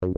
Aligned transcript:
Я 0.00 0.10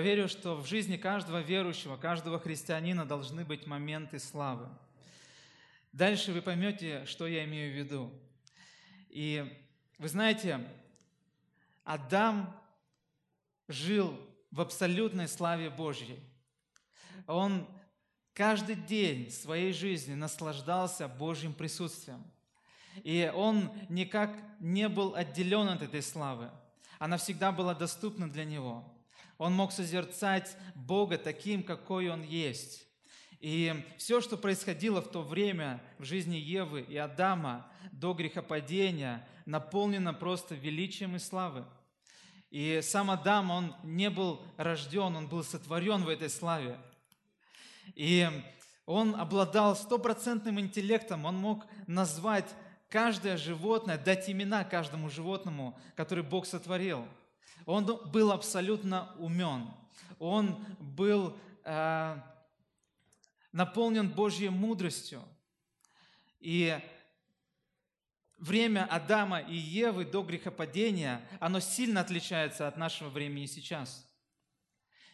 верю, 0.00 0.28
что 0.28 0.56
в 0.56 0.66
жизни 0.66 0.96
каждого 0.96 1.42
верующего, 1.42 1.98
каждого 1.98 2.38
христианина 2.38 3.04
должны 3.04 3.44
быть 3.44 3.66
моменты 3.66 4.18
славы. 4.18 4.66
Дальше 5.92 6.32
вы 6.32 6.40
поймете, 6.40 7.04
что 7.04 7.26
я 7.26 7.44
имею 7.44 7.74
в 7.74 7.76
виду. 7.76 8.10
И 9.10 9.44
вы 9.98 10.08
знаете, 10.08 10.66
Адам 11.84 12.59
жил 13.70 14.18
в 14.50 14.60
абсолютной 14.60 15.28
славе 15.28 15.70
Божьей. 15.70 16.18
Он 17.26 17.66
каждый 18.34 18.74
день 18.74 19.30
своей 19.30 19.72
жизни 19.72 20.14
наслаждался 20.14 21.08
Божьим 21.08 21.52
присутствием. 21.52 22.24
И 23.04 23.30
он 23.34 23.70
никак 23.88 24.36
не 24.58 24.88
был 24.88 25.14
отделен 25.14 25.68
от 25.68 25.82
этой 25.82 26.02
славы. 26.02 26.50
Она 26.98 27.16
всегда 27.16 27.52
была 27.52 27.74
доступна 27.74 28.30
для 28.30 28.44
него. 28.44 28.84
Он 29.38 29.54
мог 29.54 29.72
созерцать 29.72 30.56
Бога 30.74 31.16
таким, 31.16 31.62
какой 31.62 32.10
Он 32.10 32.22
есть. 32.22 32.86
И 33.40 33.74
все, 33.96 34.20
что 34.20 34.36
происходило 34.36 35.00
в 35.00 35.10
то 35.10 35.22
время 35.22 35.82
в 35.98 36.04
жизни 36.04 36.36
Евы 36.36 36.82
и 36.82 36.98
Адама 36.98 37.72
до 37.90 38.12
грехопадения, 38.12 39.26
наполнено 39.46 40.12
просто 40.12 40.54
величием 40.54 41.16
и 41.16 41.18
славой. 41.18 41.64
И 42.50 42.80
сам 42.82 43.10
Адам, 43.10 43.50
он 43.50 43.76
не 43.84 44.10
был 44.10 44.42
рожден, 44.56 45.16
он 45.16 45.28
был 45.28 45.44
сотворен 45.44 46.02
в 46.04 46.08
этой 46.08 46.28
славе. 46.28 46.78
И 47.94 48.28
он 48.86 49.14
обладал 49.14 49.76
стопроцентным 49.76 50.58
интеллектом, 50.58 51.24
он 51.24 51.36
мог 51.36 51.64
назвать 51.86 52.46
каждое 52.88 53.36
животное, 53.36 53.98
дать 53.98 54.28
имена 54.28 54.64
каждому 54.64 55.08
животному, 55.08 55.78
который 55.94 56.24
Бог 56.24 56.44
сотворил. 56.44 57.06
Он 57.66 57.84
был 58.10 58.32
абсолютно 58.32 59.14
умен, 59.18 59.68
он 60.18 60.56
был 60.80 61.36
э, 61.64 62.16
наполнен 63.52 64.08
Божьей 64.08 64.48
мудростью. 64.48 65.22
И 66.40 66.76
время 68.40 68.86
Адама 68.86 69.40
и 69.40 69.54
Евы 69.54 70.04
до 70.04 70.22
грехопадения, 70.22 71.20
оно 71.38 71.60
сильно 71.60 72.00
отличается 72.00 72.66
от 72.66 72.76
нашего 72.76 73.08
времени 73.10 73.46
сейчас. 73.46 74.06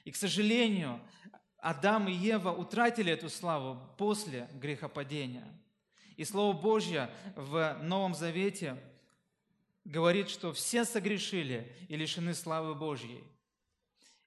И, 0.04 0.12
к 0.12 0.16
сожалению, 0.16 1.00
Адам 1.58 2.08
и 2.08 2.12
Ева 2.12 2.50
утратили 2.50 3.12
эту 3.12 3.28
славу 3.28 3.94
после 3.98 4.48
грехопадения. 4.54 5.52
И 6.16 6.24
Слово 6.24 6.56
Божье 6.56 7.10
в 7.34 7.78
Новом 7.82 8.14
Завете 8.14 8.80
говорит, 9.84 10.30
что 10.30 10.52
все 10.52 10.84
согрешили 10.84 11.76
и 11.88 11.96
лишены 11.96 12.34
славы 12.34 12.74
Божьей. 12.74 13.24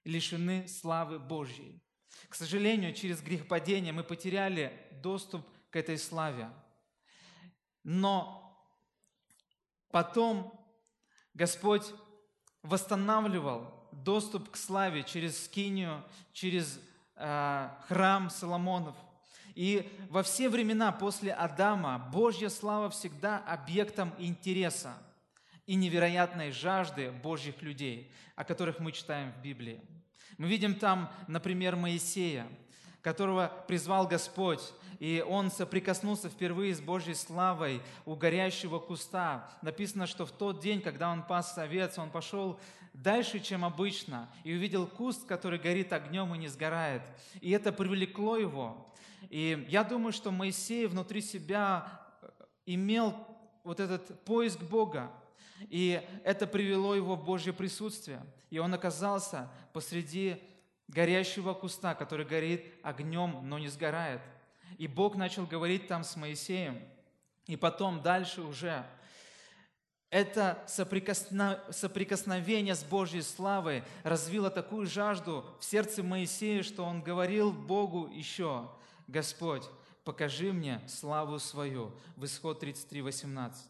лишены 0.04 0.66
славы 0.68 1.18
Божьей. 1.18 1.82
К 2.28 2.34
сожалению, 2.34 2.94
через 2.94 3.20
грехопадение 3.22 3.92
мы 3.92 4.02
потеряли 4.02 4.72
доступ 5.02 5.46
к 5.70 5.76
этой 5.76 5.98
славе. 5.98 6.50
Но 7.84 8.49
Потом 9.90 10.52
Господь 11.34 11.92
восстанавливал 12.62 13.88
доступ 13.92 14.50
к 14.50 14.56
славе 14.56 15.02
через 15.02 15.44
скинию, 15.44 16.04
через 16.32 16.80
э, 17.16 17.68
храм 17.88 18.30
Соломонов. 18.30 18.94
И 19.54 19.90
во 20.08 20.22
все 20.22 20.48
времена 20.48 20.92
после 20.92 21.32
Адама 21.32 21.98
Божья 22.12 22.48
слава 22.48 22.88
всегда 22.90 23.38
объектом 23.38 24.12
интереса 24.18 24.94
и 25.66 25.74
невероятной 25.74 26.52
жажды 26.52 27.10
Божьих 27.10 27.62
людей, 27.62 28.12
о 28.36 28.44
которых 28.44 28.78
мы 28.78 28.92
читаем 28.92 29.32
в 29.32 29.42
Библии. 29.42 29.80
Мы 30.38 30.48
видим 30.48 30.74
там, 30.74 31.12
например, 31.26 31.76
Моисея, 31.76 32.46
которого 33.02 33.52
призвал 33.66 34.06
Господь 34.06 34.72
и 35.00 35.24
он 35.26 35.50
соприкоснулся 35.50 36.28
впервые 36.28 36.74
с 36.74 36.80
Божьей 36.80 37.14
славой 37.14 37.80
у 38.04 38.14
горящего 38.14 38.78
куста. 38.78 39.50
Написано, 39.62 40.06
что 40.06 40.26
в 40.26 40.30
тот 40.30 40.60
день, 40.60 40.82
когда 40.82 41.10
он 41.10 41.22
пас 41.22 41.56
овец, 41.56 41.98
он 41.98 42.10
пошел 42.10 42.60
дальше, 42.92 43.40
чем 43.40 43.64
обычно, 43.64 44.28
и 44.44 44.54
увидел 44.54 44.86
куст, 44.86 45.26
который 45.26 45.58
горит 45.58 45.94
огнем 45.94 46.34
и 46.34 46.38
не 46.38 46.48
сгорает. 46.48 47.00
И 47.40 47.50
это 47.50 47.72
привлекло 47.72 48.36
его. 48.36 48.94
И 49.30 49.66
я 49.70 49.84
думаю, 49.84 50.12
что 50.12 50.30
Моисей 50.30 50.86
внутри 50.86 51.22
себя 51.22 52.02
имел 52.66 53.14
вот 53.64 53.80
этот 53.80 54.22
поиск 54.24 54.60
Бога, 54.60 55.10
и 55.70 56.06
это 56.24 56.46
привело 56.46 56.94
его 56.94 57.16
в 57.16 57.24
Божье 57.24 57.54
присутствие. 57.54 58.22
И 58.50 58.58
он 58.58 58.74
оказался 58.74 59.50
посреди 59.72 60.42
горящего 60.88 61.54
куста, 61.54 61.94
который 61.94 62.26
горит 62.26 62.66
огнем, 62.82 63.40
но 63.44 63.58
не 63.58 63.68
сгорает– 63.68 64.20
и 64.78 64.86
Бог 64.86 65.16
начал 65.16 65.46
говорить 65.46 65.88
там 65.88 66.04
с 66.04 66.16
Моисеем. 66.16 66.80
И 67.46 67.56
потом 67.56 68.02
дальше 68.02 68.42
уже 68.42 68.84
это 70.10 70.60
соприкосновение 70.66 72.74
с 72.74 72.82
Божьей 72.82 73.22
славой 73.22 73.84
развило 74.02 74.50
такую 74.50 74.86
жажду 74.86 75.44
в 75.60 75.64
сердце 75.64 76.02
Моисея, 76.02 76.64
что 76.64 76.84
он 76.84 77.00
говорил 77.00 77.52
Богу 77.52 78.08
еще, 78.08 78.68
«Господь, 79.06 79.64
покажи 80.04 80.52
мне 80.52 80.80
славу 80.88 81.38
свою». 81.38 81.92
В 82.16 82.24
исход 82.24 82.58
33, 82.58 83.02
18. 83.02 83.64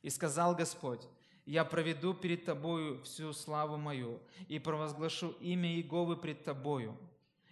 «И 0.00 0.08
сказал 0.08 0.54
Господь, 0.54 1.06
я 1.44 1.64
проведу 1.64 2.14
перед 2.14 2.46
тобою 2.46 3.02
всю 3.02 3.34
славу 3.34 3.76
мою 3.76 4.18
и 4.48 4.58
провозглашу 4.58 5.36
имя 5.40 5.74
Иеговы 5.74 6.16
пред 6.16 6.42
тобою, 6.42 6.96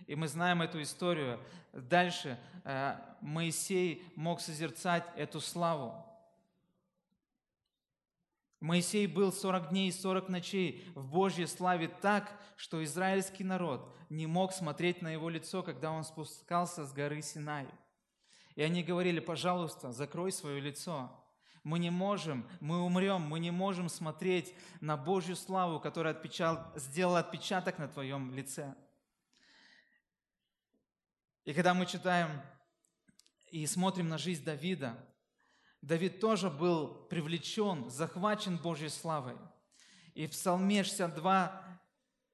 и 0.06 0.15
мы 0.15 0.28
знаем 0.28 0.62
эту 0.62 0.81
историю. 0.82 1.41
Дальше 1.72 2.38
э, 2.65 2.97
Моисей 3.20 4.04
мог 4.16 4.41
созерцать 4.41 5.04
эту 5.16 5.41
славу. 5.41 5.94
Моисей 8.60 9.06
был 9.06 9.31
40 9.31 9.69
дней 9.69 9.88
и 9.88 9.93
40 9.93 10.31
ночей 10.31 10.91
в 10.94 11.06
Божьей 11.10 11.47
славе 11.47 11.88
так, 11.88 12.32
что 12.56 12.82
израильский 12.82 13.44
народ 13.44 13.94
не 14.09 14.26
мог 14.26 14.53
смотреть 14.53 15.03
на 15.03 15.09
его 15.09 15.28
лицо, 15.28 15.62
когда 15.62 15.91
он 15.91 16.03
спускался 16.04 16.87
с 16.87 16.93
горы 16.93 17.20
Синай. 17.20 17.66
И 18.54 18.62
они 18.62 18.82
говорили, 18.82 19.20
пожалуйста, 19.20 19.93
закрой 19.93 20.32
свое 20.32 20.60
лицо. 20.60 21.10
Мы 21.62 21.78
не 21.78 21.91
можем, 21.91 22.47
мы 22.60 22.81
умрем, 22.82 23.22
мы 23.22 23.38
не 23.38 23.50
можем 23.50 23.88
смотреть 23.88 24.54
на 24.81 24.97
Божью 24.97 25.34
славу, 25.34 25.81
которая 25.81 26.14
отпечат, 26.14 26.72
сделала 26.76 27.19
отпечаток 27.19 27.78
на 27.78 27.88
твоем 27.88 28.34
лице. 28.34 28.75
И 31.44 31.53
когда 31.53 31.75
мы 31.75 31.84
читаем 31.84 32.41
и 33.50 33.66
смотрим 33.66 34.09
на 34.09 34.16
жизнь 34.16 34.44
Давида, 34.44 34.97
Давид 35.82 36.19
тоже 36.19 36.49
был 36.49 36.88
привлечен, 37.10 37.91
захвачен 37.91 38.56
Божьей 38.56 38.88
славой. 38.88 39.37
И 40.15 40.27
в 40.27 40.31
Псалме 40.31 40.82
62, 40.82 41.81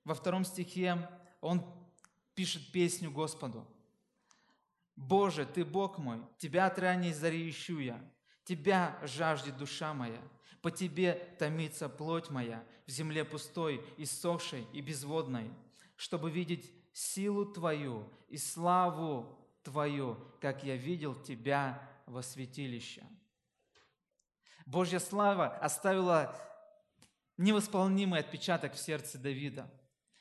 во 0.04 0.15
втором 0.15 0.44
стихе, 0.44 1.09
он 1.41 1.65
пишет 2.34 2.71
песню 2.71 3.10
Господу. 3.10 3.66
«Боже, 4.94 5.44
Ты 5.44 5.65
Бог 5.65 5.98
мой, 5.98 6.21
Тебя 6.38 6.66
от 6.66 6.78
ранней 6.78 7.12
зари 7.12 7.50
ищу 7.50 7.81
я, 7.81 8.00
Тебя 8.44 8.97
жаждет 9.03 9.56
душа 9.56 9.92
моя, 9.92 10.22
по 10.62 10.71
Тебе 10.71 11.15
томится 11.38 11.88
плоть 11.88 12.31
моя 12.31 12.65
в 12.87 12.91
земле 12.91 13.25
пустой, 13.25 13.84
иссохшей 13.97 14.66
и 14.72 14.81
безводной, 14.81 15.50
чтобы 15.97 16.30
видеть 16.30 16.71
силу 16.92 17.47
Твою 17.47 18.09
и 18.28 18.37
славу 18.37 19.39
Твою, 19.63 20.16
как 20.41 20.65
я 20.65 20.77
видел 20.77 21.15
Тебя 21.15 21.83
во 22.07 22.22
святилище. 22.22 23.04
Божья 24.66 24.98
слава 24.98 25.48
оставила 25.59 26.37
невосполнимый 27.37 28.21
отпечаток 28.21 28.75
в 28.75 28.78
сердце 28.78 29.19
Давида. 29.19 29.69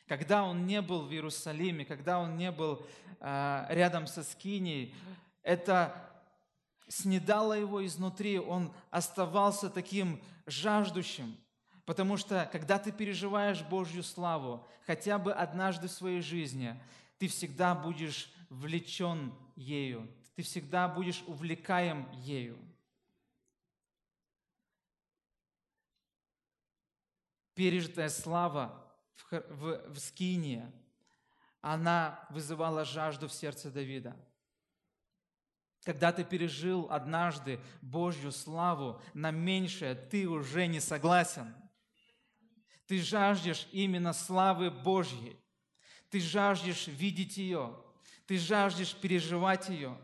Когда 0.07 0.43
он 0.43 0.65
не 0.65 0.81
был 0.81 1.05
в 1.05 1.11
Иерусалиме, 1.11 1.85
когда 1.85 2.19
он 2.19 2.35
не 2.35 2.51
был 2.51 2.83
э, 3.19 3.65
рядом 3.69 4.07
со 4.07 4.23
Скиней, 4.23 4.95
это 5.43 6.09
снедало 6.87 7.53
его 7.53 7.85
изнутри, 7.85 8.39
он 8.39 8.73
оставался 8.89 9.69
таким 9.69 10.21
жаждущим, 10.47 11.37
Потому 11.89 12.17
что, 12.17 12.47
когда 12.51 12.77
ты 12.77 12.91
переживаешь 12.91 13.63
Божью 13.63 14.03
славу, 14.03 14.63
хотя 14.85 15.17
бы 15.17 15.33
однажды 15.33 15.87
в 15.87 15.91
своей 15.91 16.21
жизни, 16.21 16.79
ты 17.17 17.27
всегда 17.27 17.73
будешь 17.73 18.31
влечен 18.51 19.33
ею, 19.55 20.07
ты 20.35 20.43
всегда 20.43 20.87
будешь 20.87 21.23
увлекаем 21.25 22.07
ею. 22.11 22.59
Пережитая 27.55 28.09
слава 28.09 28.85
в, 29.15 29.31
в, 29.31 29.93
в 29.95 29.99
Скине, 29.99 30.71
она 31.59 32.23
вызывала 32.29 32.85
жажду 32.85 33.27
в 33.27 33.33
сердце 33.33 33.71
Давида. 33.71 34.15
Когда 35.85 36.11
ты 36.11 36.23
пережил 36.23 36.85
однажды 36.91 37.59
Божью 37.81 38.31
славу, 38.31 39.01
на 39.15 39.31
меньшее 39.31 39.95
ты 39.95 40.29
уже 40.29 40.67
не 40.67 40.81
согласен. 40.81 41.51
Ты 42.89 42.99
жаждешь 43.03 43.67
именно 43.71 44.13
славы 44.13 44.71
Божьей. 44.71 45.37
Ты 46.09 46.19
жаждешь 46.19 46.87
видеть 46.87 47.37
ее. 47.37 47.77
Ты 48.25 48.39
жаждешь 48.39 48.95
переживать 48.95 49.69
ее. 49.69 49.95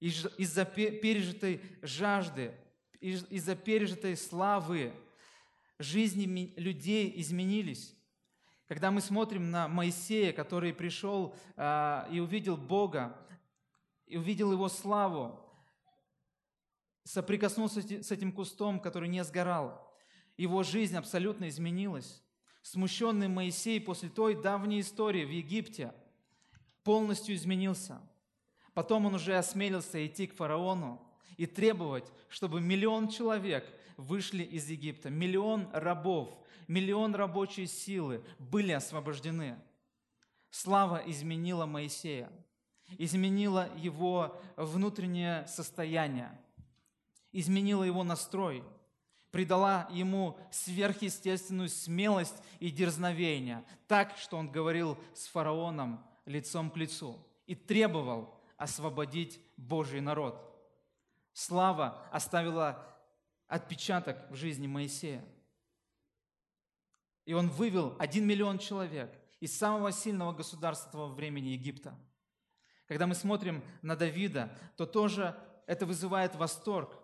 Из-за 0.00 0.64
пережитой 0.64 1.60
жажды, 1.82 2.54
из-за 2.98 3.56
пережитой 3.56 4.16
славы 4.16 4.94
жизни 5.78 6.54
людей 6.56 7.12
изменились. 7.20 7.94
Когда 8.66 8.90
мы 8.90 9.02
смотрим 9.02 9.50
на 9.50 9.68
Моисея, 9.68 10.32
который 10.32 10.72
пришел 10.72 11.36
а, 11.56 12.08
и 12.10 12.20
увидел 12.20 12.56
Бога, 12.56 13.14
и 14.06 14.16
увидел 14.16 14.50
Его 14.50 14.70
славу, 14.70 15.38
соприкоснулся 17.02 17.82
с 17.82 18.10
этим 18.10 18.32
кустом, 18.32 18.80
который 18.80 19.10
не 19.10 19.22
сгорал, 19.24 19.83
его 20.36 20.62
жизнь 20.62 20.96
абсолютно 20.96 21.48
изменилась. 21.48 22.22
Смущенный 22.62 23.28
Моисей 23.28 23.80
после 23.80 24.08
той 24.08 24.40
давней 24.40 24.80
истории 24.80 25.24
в 25.24 25.30
Египте 25.30 25.92
полностью 26.82 27.34
изменился. 27.34 28.00
Потом 28.72 29.06
он 29.06 29.14
уже 29.14 29.36
осмелился 29.36 30.04
идти 30.06 30.26
к 30.26 30.34
фараону 30.34 31.00
и 31.36 31.46
требовать, 31.46 32.10
чтобы 32.28 32.60
миллион 32.60 33.08
человек 33.08 33.70
вышли 33.96 34.42
из 34.42 34.68
Египта, 34.68 35.10
миллион 35.10 35.68
рабов, 35.72 36.30
миллион 36.66 37.14
рабочей 37.14 37.66
силы 37.66 38.24
были 38.38 38.72
освобождены. 38.72 39.56
Слава 40.50 41.02
изменила 41.06 41.66
Моисея, 41.66 42.30
изменила 42.98 43.68
его 43.76 44.40
внутреннее 44.56 45.46
состояние, 45.46 46.40
изменила 47.32 47.84
его 47.84 48.04
настрой, 48.04 48.64
придала 49.34 49.88
ему 49.90 50.38
сверхъестественную 50.52 51.68
смелость 51.68 52.40
и 52.60 52.70
дерзновение, 52.70 53.64
так, 53.88 54.16
что 54.16 54.36
он 54.36 54.48
говорил 54.48 54.96
с 55.12 55.26
фараоном 55.26 56.06
лицом 56.24 56.70
к 56.70 56.76
лицу 56.76 57.18
и 57.44 57.56
требовал 57.56 58.32
освободить 58.56 59.40
Божий 59.56 60.00
народ. 60.00 60.40
Слава 61.32 62.06
оставила 62.12 62.96
отпечаток 63.48 64.30
в 64.30 64.36
жизни 64.36 64.68
Моисея. 64.68 65.24
И 67.24 67.32
он 67.32 67.48
вывел 67.48 67.96
один 67.98 68.28
миллион 68.28 68.58
человек 68.58 69.12
из 69.40 69.58
самого 69.58 69.90
сильного 69.90 70.32
государства 70.32 70.92
того 70.92 71.08
времени 71.08 71.48
Египта. 71.48 71.98
Когда 72.86 73.08
мы 73.08 73.16
смотрим 73.16 73.64
на 73.82 73.96
Давида, 73.96 74.56
то 74.76 74.86
тоже 74.86 75.36
это 75.66 75.86
вызывает 75.86 76.36
восторг, 76.36 76.96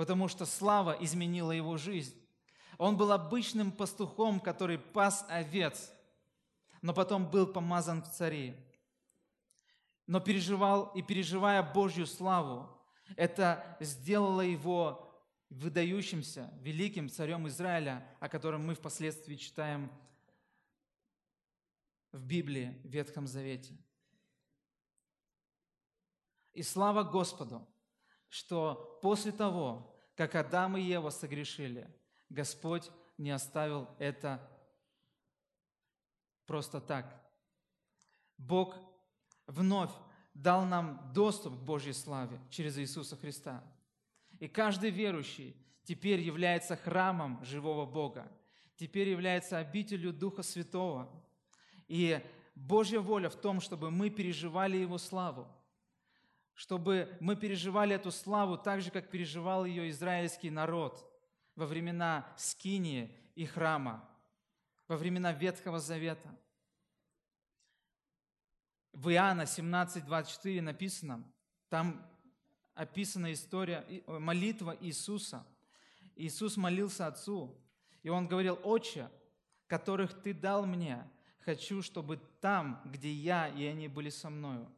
потому 0.00 0.28
что 0.28 0.46
слава 0.46 0.92
изменила 0.92 1.52
его 1.52 1.76
жизнь. 1.76 2.16
Он 2.78 2.96
был 2.96 3.12
обычным 3.12 3.70
пастухом, 3.70 4.40
который 4.40 4.78
пас 4.78 5.26
овец, 5.28 5.92
но 6.80 6.94
потом 6.94 7.30
был 7.30 7.46
помазан 7.46 8.02
в 8.02 8.10
цари. 8.10 8.56
Но 10.06 10.18
переживал 10.18 10.90
и 10.94 11.02
переживая 11.02 11.62
Божью 11.62 12.06
славу, 12.06 12.82
это 13.14 13.76
сделало 13.78 14.40
его 14.40 15.22
выдающимся, 15.50 16.50
великим 16.62 17.10
царем 17.10 17.46
Израиля, 17.48 18.02
о 18.20 18.30
котором 18.30 18.64
мы 18.64 18.74
впоследствии 18.74 19.36
читаем 19.36 19.92
в 22.10 22.24
Библии, 22.24 22.80
в 22.84 22.88
Ветхом 22.88 23.26
Завете. 23.26 23.76
И 26.54 26.62
слава 26.62 27.02
Господу, 27.02 27.68
что 28.30 28.98
после 29.02 29.32
того, 29.32 29.89
как 30.28 30.34
Адам 30.34 30.76
и 30.76 30.82
Ева 30.82 31.10
согрешили, 31.10 31.88
Господь 32.28 32.90
не 33.16 33.30
оставил 33.30 33.88
это 33.98 34.40
просто 36.46 36.80
так. 36.80 37.20
Бог 38.36 38.76
вновь 39.46 39.92
дал 40.34 40.64
нам 40.66 41.10
доступ 41.14 41.54
к 41.54 41.62
Божьей 41.62 41.94
славе 41.94 42.38
через 42.50 42.78
Иисуса 42.78 43.16
Христа– 43.16 43.64
и 44.40 44.48
каждый 44.48 44.90
верующий 44.90 45.54
теперь 45.84 46.20
является 46.20 46.74
храмом 46.74 47.44
живого 47.44 47.84
Бога, 47.84 48.26
теперь 48.76 49.10
является 49.10 49.58
обителью 49.58 50.12
Духа 50.12 50.42
Святого. 50.42 51.08
И 51.88 52.20
Божья 52.54 53.00
воля 53.00 53.28
в 53.28 53.36
том, 53.36 53.60
чтобы 53.60 53.90
мы 53.90 54.08
переживали 54.08 54.78
Его 54.78 54.96
славу, 54.96 55.46
чтобы 56.60 57.16
мы 57.20 57.36
переживали 57.36 57.94
эту 57.94 58.10
славу 58.10 58.58
так 58.58 58.82
же, 58.82 58.90
как 58.90 59.08
переживал 59.08 59.64
ее 59.64 59.88
израильский 59.88 60.50
народ 60.50 61.10
во 61.56 61.64
времена 61.64 62.30
Скинии 62.36 63.16
и 63.34 63.46
храма, 63.46 64.06
во 64.86 64.98
времена 64.98 65.32
Ветхого 65.32 65.78
Завета. 65.78 66.28
В 68.92 69.08
Иоанна 69.08 69.46
17:24 69.46 70.60
написано, 70.60 71.24
там 71.70 72.06
описана 72.74 73.32
история, 73.32 73.86
э, 73.88 74.18
молитва 74.18 74.76
Иисуса. 74.82 75.46
Иисус 76.14 76.58
молился 76.58 77.06
Отцу, 77.06 77.56
и 78.02 78.10
Он 78.10 78.28
говорил, 78.28 78.58
«Отче, 78.64 79.08
которых 79.66 80.20
Ты 80.20 80.34
дал 80.34 80.66
мне, 80.66 81.10
хочу, 81.38 81.80
чтобы 81.80 82.18
там, 82.42 82.82
где 82.84 83.10
я, 83.10 83.48
и 83.48 83.64
они 83.64 83.88
были 83.88 84.10
со 84.10 84.28
мною, 84.28 84.70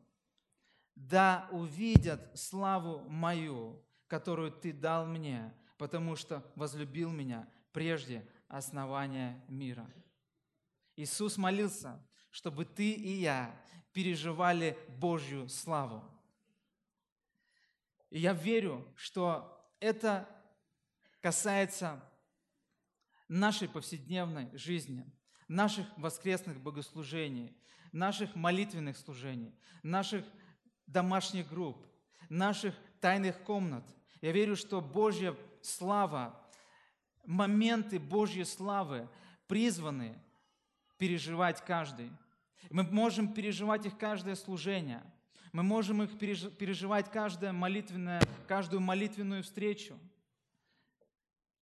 да 0.95 1.49
увидят 1.51 2.39
славу 2.39 3.01
мою, 3.09 3.83
которую 4.07 4.53
Ты 4.53 4.73
дал 4.73 5.07
мне, 5.07 5.53
потому 5.79 6.17
что 6.17 6.45
возлюбил 6.55 7.11
меня 7.11 7.49
прежде 7.73 8.27
основания 8.49 9.45
мира». 9.49 9.91
Иисус 10.97 11.39
молился, 11.39 12.01
чтобы 12.31 12.65
ты 12.65 12.93
и 12.93 13.13
я 13.21 13.59
переживали 13.93 14.79
Божью 14.99 15.49
славу. 15.49 16.03
И 18.11 18.19
я 18.19 18.33
верю, 18.33 18.87
что 18.95 19.71
это 19.81 20.29
касается 21.21 22.03
нашей 23.29 23.69
повседневной 23.69 24.55
жизни, 24.57 25.05
наших 25.49 25.87
воскресных 25.97 26.61
богослужений, 26.61 27.57
наших 27.93 28.35
молитвенных 28.35 28.97
служений, 28.97 29.55
наших 29.83 30.25
домашних 30.93 31.49
групп, 31.49 31.77
наших 32.29 32.75
тайных 33.01 33.43
комнат. 33.43 33.85
Я 34.21 34.33
верю, 34.33 34.57
что 34.57 34.81
Божья 34.81 35.35
слава, 35.63 36.39
моменты 37.25 37.99
Божьей 37.99 38.45
славы 38.45 39.09
призваны 39.47 40.19
переживать 40.99 41.65
каждый. 41.65 42.11
Мы 42.71 42.85
можем 42.85 43.33
переживать 43.33 43.87
их 43.87 43.97
каждое 43.99 44.35
служение– 44.35 45.03
мы 45.53 45.63
можем 45.63 46.03
их 46.03 46.19
переживать 46.19 47.11
каждое 47.11 47.53
молитвенное, 47.53 48.23
каждую 48.49 48.81
молитвенную 48.81 49.43
встречу. 49.43 49.99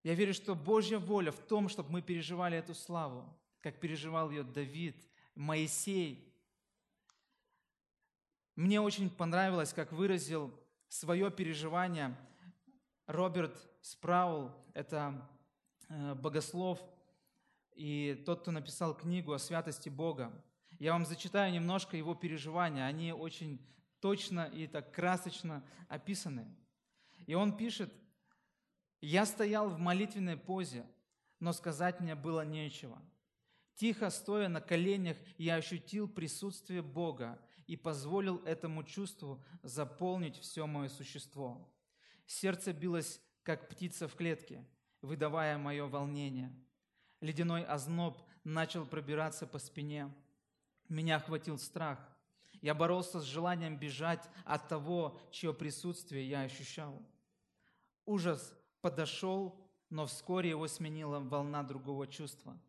Я 0.04 0.14
верю, 0.14 0.32
что 0.32 0.54
Божья 0.54 0.98
воля 0.98 1.32
в 1.32 1.40
том, 1.40 1.68
чтобы 1.68 1.90
мы 1.90 2.00
переживали 2.00 2.56
эту 2.56 2.72
славу, 2.72 3.24
как 3.60 3.80
переживал 3.80 4.30
ее 4.30 4.44
Давид, 4.44 4.96
Моисей. 5.34 6.29
Мне 8.56 8.80
очень 8.80 9.10
понравилось, 9.10 9.72
как 9.72 9.92
выразил 9.92 10.52
свое 10.88 11.30
переживание 11.30 12.16
Роберт 13.06 13.56
Спраул, 13.80 14.52
это 14.74 15.28
э, 15.88 16.14
богослов 16.14 16.80
и 17.72 18.22
тот, 18.26 18.42
кто 18.42 18.50
написал 18.50 18.94
книгу 18.94 19.32
о 19.32 19.38
святости 19.38 19.88
Бога. 19.88 20.32
Я 20.78 20.92
вам 20.92 21.06
зачитаю 21.06 21.52
немножко 21.52 21.96
его 21.96 22.14
переживания. 22.14 22.86
Они 22.86 23.12
очень 23.12 23.64
точно 24.00 24.46
и 24.46 24.66
так 24.66 24.92
красочно 24.92 25.64
описаны. 25.88 26.46
И 27.26 27.34
он 27.34 27.56
пишет, 27.56 27.92
«Я 29.00 29.26
стоял 29.26 29.70
в 29.70 29.78
молитвенной 29.78 30.36
позе, 30.36 30.84
но 31.38 31.52
сказать 31.52 32.00
мне 32.00 32.14
было 32.14 32.44
нечего. 32.44 33.00
Тихо 33.74 34.10
стоя 34.10 34.48
на 34.48 34.60
коленях, 34.60 35.16
я 35.38 35.54
ощутил 35.56 36.06
присутствие 36.06 36.82
Бога 36.82 37.40
и 37.70 37.76
позволил 37.76 38.42
этому 38.44 38.82
чувству 38.82 39.42
заполнить 39.62 40.36
все 40.38 40.66
мое 40.66 40.88
существо. 40.88 41.72
Сердце 42.26 42.72
билось, 42.72 43.20
как 43.42 43.68
птица 43.68 44.08
в 44.08 44.14
клетке, 44.14 44.66
выдавая 45.02 45.56
мое 45.56 45.86
волнение. 45.86 46.52
Ледяной 47.20 47.64
озноб 47.64 48.20
начал 48.44 48.84
пробираться 48.86 49.46
по 49.46 49.58
спине. 49.58 50.12
Меня 50.88 51.16
охватил 51.16 51.58
страх– 51.58 51.98
я 52.60 52.74
боролся 52.74 53.20
с 53.20 53.24
желанием 53.24 53.78
бежать 53.78 54.28
от 54.44 54.68
того, 54.68 55.18
чье 55.30 55.54
присутствие 55.54 56.28
я 56.28 56.42
ощущал. 56.42 57.00
Ужас 58.04 58.54
подошел, 58.82 59.58
но 59.88 60.06
вскоре 60.06 60.50
его 60.50 60.68
сменила 60.68 61.20
волна 61.20 61.62
другого 61.62 62.06
чувства. 62.06 62.60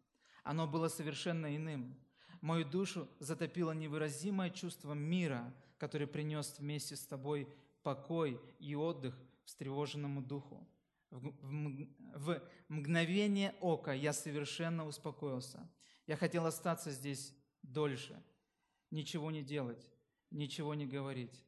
Оно 0.43 0.65
было 0.65 0.87
совершенно 0.87 1.55
иным. 1.55 1.99
Мою 2.41 2.65
душу 2.65 3.07
затопило 3.19 3.71
невыразимое 3.71 4.49
чувство 4.49 4.93
мира, 4.93 5.53
который 5.77 6.07
принес 6.07 6.57
вместе 6.57 6.95
с 6.95 7.05
тобой 7.05 7.47
покой 7.83 8.41
и 8.59 8.75
отдых 8.75 9.15
встревоженному 9.45 10.21
духу. 10.21 10.67
В 11.11 12.41
мгновение 12.67 13.53
ока 13.59 13.93
я 13.93 14.13
совершенно 14.13 14.87
успокоился. 14.87 15.69
Я 16.07 16.15
хотел 16.15 16.45
остаться 16.45 16.91
здесь 16.91 17.35
дольше, 17.61 18.21
ничего 18.89 19.29
не 19.29 19.43
делать, 19.43 19.87
ничего 20.31 20.73
не 20.73 20.87
говорить, 20.87 21.43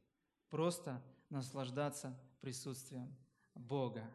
просто 0.49 1.01
наслаждаться 1.29 2.19
присутствием 2.41 3.15
Бога. 3.55 4.09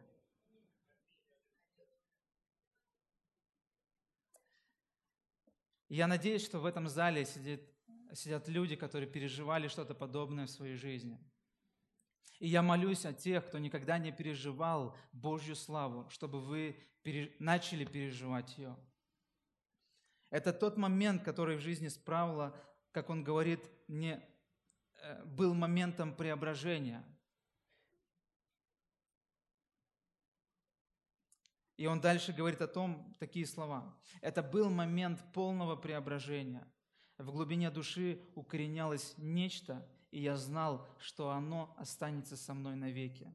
Я 5.89 6.07
надеюсь, 6.07 6.45
что 6.45 6.59
в 6.59 6.65
этом 6.65 6.87
зале 6.87 7.25
сидит, 7.25 7.61
сидят 8.13 8.47
люди, 8.47 8.75
которые 8.75 9.09
переживали 9.09 9.67
что-то 9.67 9.93
подобное 9.95 10.45
в 10.45 10.51
своей 10.51 10.75
жизни. 10.75 11.19
И 12.39 12.47
я 12.47 12.61
молюсь 12.61 13.05
о 13.05 13.13
тех, 13.13 13.45
кто 13.47 13.59
никогда 13.59 13.97
не 13.97 14.11
переживал 14.11 14.95
Божью 15.11 15.55
славу, 15.55 16.07
чтобы 16.09 16.39
вы 16.39 16.77
пере... 17.03 17.35
начали 17.39 17.85
переживать 17.85 18.57
ее. 18.57 18.77
Это 20.29 20.53
тот 20.53 20.77
момент, 20.77 21.23
который 21.23 21.57
в 21.57 21.61
жизни 21.61 21.87
справила, 21.87 22.55
как 22.91 23.09
он 23.09 23.23
говорит, 23.23 23.59
не 23.87 24.23
э, 25.01 25.25
был 25.25 25.53
моментом 25.53 26.15
преображения– 26.15 27.03
И 31.79 31.87
он 31.87 32.01
дальше 32.01 32.33
говорит 32.33 32.61
о 32.61 32.67
том, 32.67 33.15
такие 33.19 33.47
слова. 33.47 33.95
Это 34.19 34.43
был 34.43 34.69
момент 34.69 35.23
полного 35.31 35.77
преображения. 35.77 36.67
В 37.17 37.31
глубине 37.31 37.71
души 37.71 38.19
укоренялось 38.35 39.13
нечто, 39.15 39.87
и 40.11 40.19
я 40.19 40.35
знал, 40.35 40.85
что 40.99 41.29
оно 41.29 41.73
останется 41.77 42.35
со 42.35 42.53
мной 42.53 42.75
навеки. 42.75 43.33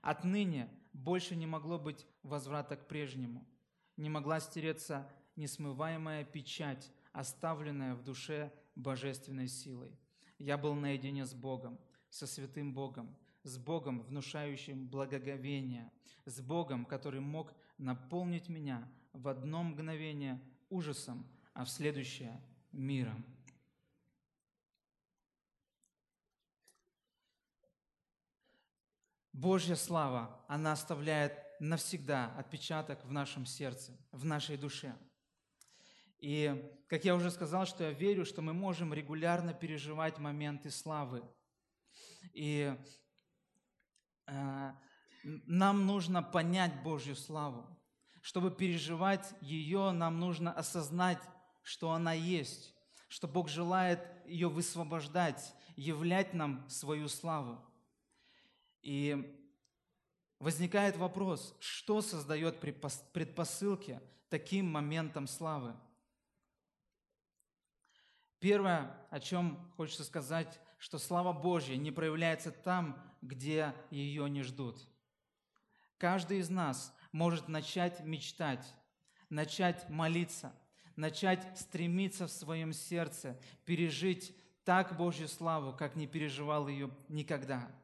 Отныне 0.00 0.70
больше 0.94 1.36
не 1.36 1.44
могло 1.44 1.78
быть 1.78 2.06
возврата 2.22 2.76
к 2.76 2.88
прежнему. 2.88 3.46
Не 3.98 4.08
могла 4.08 4.40
стереться 4.40 5.06
несмываемая 5.36 6.24
печать, 6.24 6.90
оставленная 7.12 7.94
в 7.96 8.02
душе 8.02 8.50
божественной 8.76 9.46
силой. 9.46 9.94
Я 10.38 10.56
был 10.56 10.72
наедине 10.72 11.26
с 11.26 11.34
Богом, 11.34 11.78
со 12.08 12.26
святым 12.26 12.72
Богом, 12.72 13.14
с 13.42 13.58
Богом, 13.58 14.00
внушающим 14.00 14.88
благоговение, 14.88 15.92
с 16.24 16.40
Богом, 16.40 16.86
который 16.86 17.20
мог 17.20 17.52
наполнить 17.78 18.48
меня 18.48 18.88
в 19.12 19.28
одно 19.28 19.62
мгновение 19.62 20.40
ужасом, 20.68 21.26
а 21.52 21.64
в 21.64 21.70
следующее– 21.70 22.40
миром. 22.74 23.24
Божья 29.32 29.74
слава, 29.74 30.44
она 30.48 30.72
оставляет 30.72 31.38
навсегда 31.60 32.34
отпечаток 32.36 33.04
в 33.04 33.12
нашем 33.12 33.46
сердце, 33.46 33.92
в 34.12 34.24
нашей 34.24 34.56
душе. 34.56 34.94
И, 36.18 36.72
как 36.88 37.04
я 37.04 37.14
уже 37.14 37.30
сказал, 37.30 37.66
что 37.66 37.84
я 37.84 37.90
верю, 37.90 38.24
что 38.24 38.42
мы 38.42 38.52
можем 38.52 38.94
регулярно 38.94 39.52
переживать 39.52 40.18
моменты 40.18 40.70
славы. 40.70 41.22
И 42.32 42.74
э, 44.26 44.72
нам 45.24 45.86
нужно 45.86 46.22
понять 46.22 46.82
Божью 46.82 47.16
славу. 47.16 47.66
Чтобы 48.20 48.50
переживать 48.50 49.34
ее, 49.40 49.90
нам 49.90 50.20
нужно 50.20 50.52
осознать, 50.52 51.20
что 51.62 51.92
она 51.92 52.12
есть, 52.12 52.74
что 53.08 53.26
Бог 53.26 53.48
желает 53.48 54.00
ее 54.26 54.48
высвобождать, 54.48 55.54
являть 55.76 56.34
нам 56.34 56.68
свою 56.68 57.08
славу. 57.08 57.58
И 58.82 59.34
возникает 60.38 60.96
вопрос, 60.96 61.56
что 61.60 62.00
создает 62.00 62.60
предпосылки 62.60 64.00
таким 64.28 64.70
моментам 64.70 65.26
славы? 65.26 65.74
Первое, 68.40 68.94
о 69.10 69.20
чем 69.20 69.72
хочется 69.76 70.04
сказать, 70.04 70.60
что 70.78 70.98
слава 70.98 71.32
Божья 71.32 71.76
не 71.76 71.90
проявляется 71.90 72.50
там, 72.52 73.02
где 73.22 73.74
ее 73.90 74.28
не 74.28 74.42
ждут– 74.42 74.86
Каждый 76.04 76.40
из 76.40 76.50
нас 76.50 76.94
может 77.12 77.48
начать 77.48 78.00
мечтать, 78.00 78.74
начать 79.30 79.88
молиться, 79.88 80.54
начать 80.96 81.58
стремиться 81.58 82.26
в 82.26 82.30
своем 82.30 82.74
сердце, 82.74 83.40
пережить 83.64 84.36
так 84.64 84.98
Божью 84.98 85.28
славу, 85.28 85.72
как 85.72 85.96
не 85.96 86.06
переживал 86.06 86.68
ее 86.68 86.94
никогда. 87.08 87.74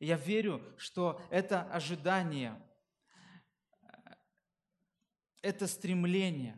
Я 0.00 0.16
верю, 0.16 0.62
что 0.78 1.20
это 1.28 1.64
ожидание, 1.64 2.58
это 5.42 5.66
стремление, 5.66 6.56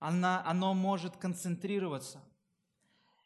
она, 0.00 0.44
оно 0.44 0.74
может 0.74 1.16
концентрироваться. 1.16 2.22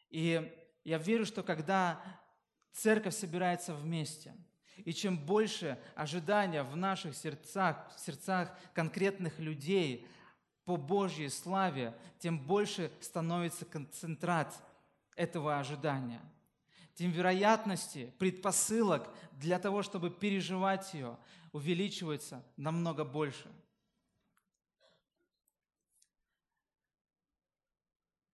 И 0.09 0.49
я 0.85 0.97
верю, 0.97 1.25
что 1.25 1.43
когда 1.43 2.01
церковь 2.71 3.15
собирается 3.15 3.75
вместе– 3.75 4.33
и 4.77 4.93
чем 4.93 5.17
больше 5.17 5.79
ожидания 5.95 6.63
в 6.63 6.75
наших 6.75 7.15
сердцах, 7.15 7.91
в 7.95 7.99
сердцах 7.99 8.51
конкретных 8.73 9.39
людей 9.39 10.07
по 10.65 10.77
Божьей 10.77 11.29
славе, 11.29 11.93
тем 12.19 12.39
больше 12.39 12.91
становится 13.01 13.65
концентрат 13.65 14.53
этого 15.15 15.59
ожидания. 15.59 16.21
Тем 16.95 17.11
вероятности, 17.11 18.13
предпосылок 18.19 19.09
для 19.33 19.59
того, 19.59 19.81
чтобы 19.81 20.09
переживать 20.09 20.93
ее, 20.93 21.17
увеличивается 21.51 22.43
намного 22.55 23.03
больше. 23.03 23.51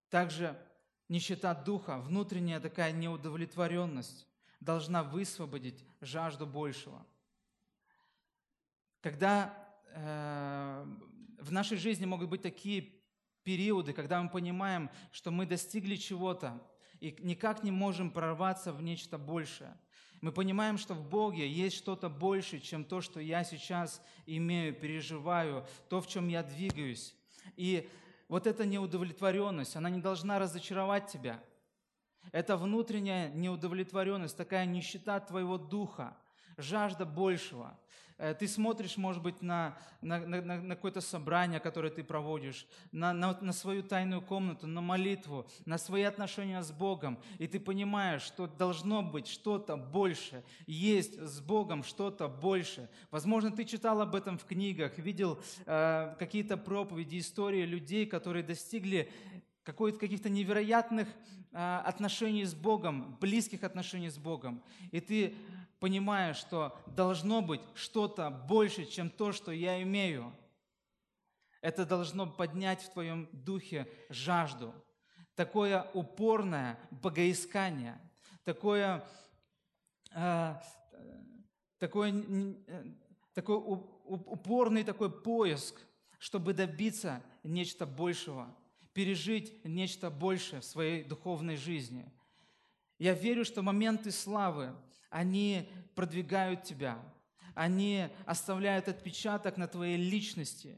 Также 0.09 0.57
нищета 1.07 1.53
духа, 1.53 1.99
внутренняя 1.99 2.59
такая 2.59 2.91
неудовлетворенность, 2.91 4.27
должна 4.59 5.03
высвободить 5.03 5.85
жажду 6.01 6.45
большего. 6.45 7.05
Когда 9.01 9.53
э, 9.93 10.85
в 11.39 11.51
нашей 11.51 11.77
жизни 11.77 12.05
могут 12.05 12.29
быть 12.29 12.41
такие 12.41 12.93
периоды, 13.43 13.93
когда 13.93 14.21
мы 14.21 14.29
понимаем, 14.29 14.89
что 15.11 15.31
мы 15.31 15.45
достигли 15.45 15.95
чего-то 15.95 16.61
и 16.99 17.15
никак 17.19 17.63
не 17.63 17.71
можем 17.71 18.11
прорваться 18.11 18.73
в 18.73 18.81
нечто 18.81 19.17
большее. 19.17 19.77
Мы 20.19 20.33
понимаем, 20.33 20.77
что 20.77 20.93
в 20.93 21.07
Боге 21.07 21.49
есть 21.49 21.77
что-то 21.77 22.09
больше, 22.09 22.59
чем 22.59 22.83
то, 22.83 22.99
что 22.99 23.21
я 23.21 23.45
сейчас 23.45 24.01
имею, 24.25 24.73
переживаю, 24.73 25.65
то, 25.87 26.01
в 26.01 26.07
чем 26.07 26.27
я 26.27 26.43
двигаюсь. 26.43 27.15
И 27.55 27.89
вот 28.27 28.45
эта 28.45 28.65
неудовлетворенность, 28.65 29.77
она 29.77 29.89
не 29.89 30.01
должна 30.01 30.37
разочаровать 30.39 31.07
тебя– 31.07 31.41
это 32.31 32.57
внутренняя 32.57 33.29
неудовлетворенность, 33.29 34.37
такая 34.37 34.65
нищета 34.65 35.19
твоего 35.19 35.57
духа, 35.57 36.15
жажда 36.57 37.05
большего. 37.05 37.77
Э, 38.19 38.33
ты 38.33 38.47
смотришь, 38.47 38.97
может 38.97 39.23
быть, 39.23 39.41
на, 39.41 39.77
на, 40.01 40.19
на, 40.19 40.41
на 40.41 40.75
какое-то 40.75 40.99
собрание, 40.99 41.59
которое 41.61 41.89
ты 41.89 42.03
проводишь, 42.03 42.67
на, 42.91 43.13
на, 43.13 43.39
на 43.39 43.53
свою 43.53 43.81
тайную 43.81 44.21
комнату, 44.21 44.67
на 44.67 44.81
молитву, 44.81 45.47
на 45.65 45.77
свои 45.77 46.03
отношения 46.03 46.61
с 46.61 46.71
Богом, 46.71 47.17
и 47.37 47.47
ты 47.47 47.59
понимаешь, 47.59 48.21
что 48.21 48.45
должно 48.45 49.01
быть 49.01 49.27
что-то 49.27 49.77
больше, 49.77 50.43
есть 50.67 51.17
с 51.17 51.39
Богом 51.39 51.83
что-то 51.83 52.27
больше. 52.27 52.89
Возможно, 53.09 53.51
ты 53.51 53.63
читал 53.63 54.01
об 54.01 54.13
этом 54.13 54.37
в 54.37 54.43
книгах, 54.43 54.97
видел 54.97 55.39
э, 55.65 56.15
какие-то 56.19 56.57
проповеди, 56.57 57.19
истории 57.19 57.65
людей, 57.65 58.05
которые 58.05 58.43
достигли 58.43 59.09
каких-то 59.63 60.29
невероятных 60.29 61.07
отношений 61.51 62.45
с 62.45 62.53
Богом, 62.53 63.17
близких 63.19 63.63
отношений 63.63 64.09
с 64.09 64.17
Богом. 64.17 64.63
И 64.91 64.99
ты 64.99 65.35
понимаешь, 65.79 66.37
что 66.37 66.79
должно 66.85 67.41
быть 67.41 67.61
что-то 67.73 68.29
больше, 68.29 68.85
чем 68.85 69.09
то, 69.09 69.31
что 69.31 69.51
я 69.51 69.81
имею. 69.81 70.35
Это 71.61 71.85
должно 71.85 72.27
поднять 72.27 72.81
в 72.81 72.91
твоем 72.91 73.27
духе 73.31 73.87
жажду. 74.09 74.73
Такое 75.35 75.89
упорное 75.93 76.77
богоискание, 76.91 77.99
такое, 78.43 79.07
э, 80.11 80.55
такое, 81.77 82.55
такой 83.33 83.55
упорный 83.57 84.83
такой 84.83 85.09
поиск, 85.09 85.79
чтобы 86.19 86.53
добиться 86.53 87.23
нечто 87.43 87.85
большего– 87.85 88.53
пережить 88.99 89.63
нечто 89.63 90.09
большее 90.09 90.59
в 90.59 90.65
своей 90.65 91.05
духовной 91.05 91.55
жизни. 91.55 92.05
Я 92.97 93.13
верю, 93.13 93.45
что 93.45 93.61
моменты 93.61 94.11
славы, 94.11 94.75
они 95.09 95.69
продвигают 95.95 96.63
тебя, 96.63 97.01
они 97.55 98.09
оставляют 98.25 98.89
отпечаток 98.89 99.55
на 99.55 99.69
твоей 99.69 99.95
личности. 99.95 100.77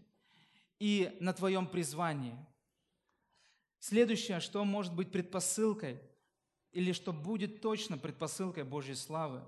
и 0.77 1.17
на 1.19 1.33
твоем 1.33 1.65
призвании. 1.65 2.37
Следующее, 3.79 4.39
что 4.39 4.63
может 4.65 4.93
быть 4.93 5.11
предпосылкой, 5.11 5.99
или 6.71 6.91
что 6.91 7.11
будет 7.11 7.59
точно 7.61 7.97
предпосылкой 7.97 8.65
Божьей 8.65 8.95
славы, 8.95 9.41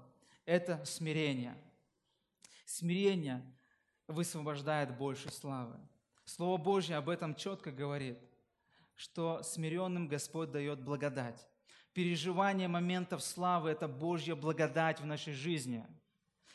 это 0.45 0.83
смирение. 0.83 1.55
Смирение 2.65 3.43
высвобождает 4.07 4.97
больше 4.97 5.31
славы. 5.31 5.79
Слово 6.25 6.57
Божье 6.57 6.95
об 6.95 7.09
этом 7.09 7.35
четко 7.35 7.71
говорит, 7.71 8.17
что 8.95 9.41
смиренным 9.43 10.07
Господь 10.07 10.51
дает 10.51 10.83
благодать. 10.83 11.47
Переживание 11.93 12.67
моментов 12.67 13.23
славы– 13.23 13.69
это 13.71 13.87
Божья 13.87 14.35
благодать 14.35 14.99
в 14.99 15.05
нашей 15.05 15.33
жизни, 15.33 15.85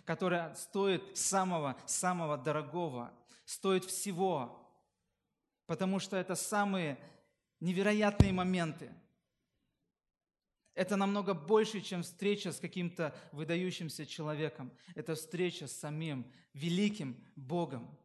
которая 0.05 0.55
стоит 0.55 1.17
самого-самого 1.17 2.37
дорогого, 2.37 3.13
стоит 3.45 3.85
всего, 3.85 4.69
потому 5.67 6.01
что 6.01 6.17
это 6.17 6.35
самые 6.35 6.99
невероятные 7.61 8.33
моменты. 8.33 8.93
Это 10.75 10.97
намного 10.97 11.35
больше, 11.35 11.81
чем 11.81 12.03
встреча 12.03 12.53
с 12.53 12.61
каким-то 12.61 13.15
выдающимся 13.33 14.07
человеком. 14.07 14.73
Это 14.95 15.15
встреча 15.15 15.67
с 15.67 15.73
самим 15.73 16.33
великим 16.53 17.17
Богом. 17.35 17.99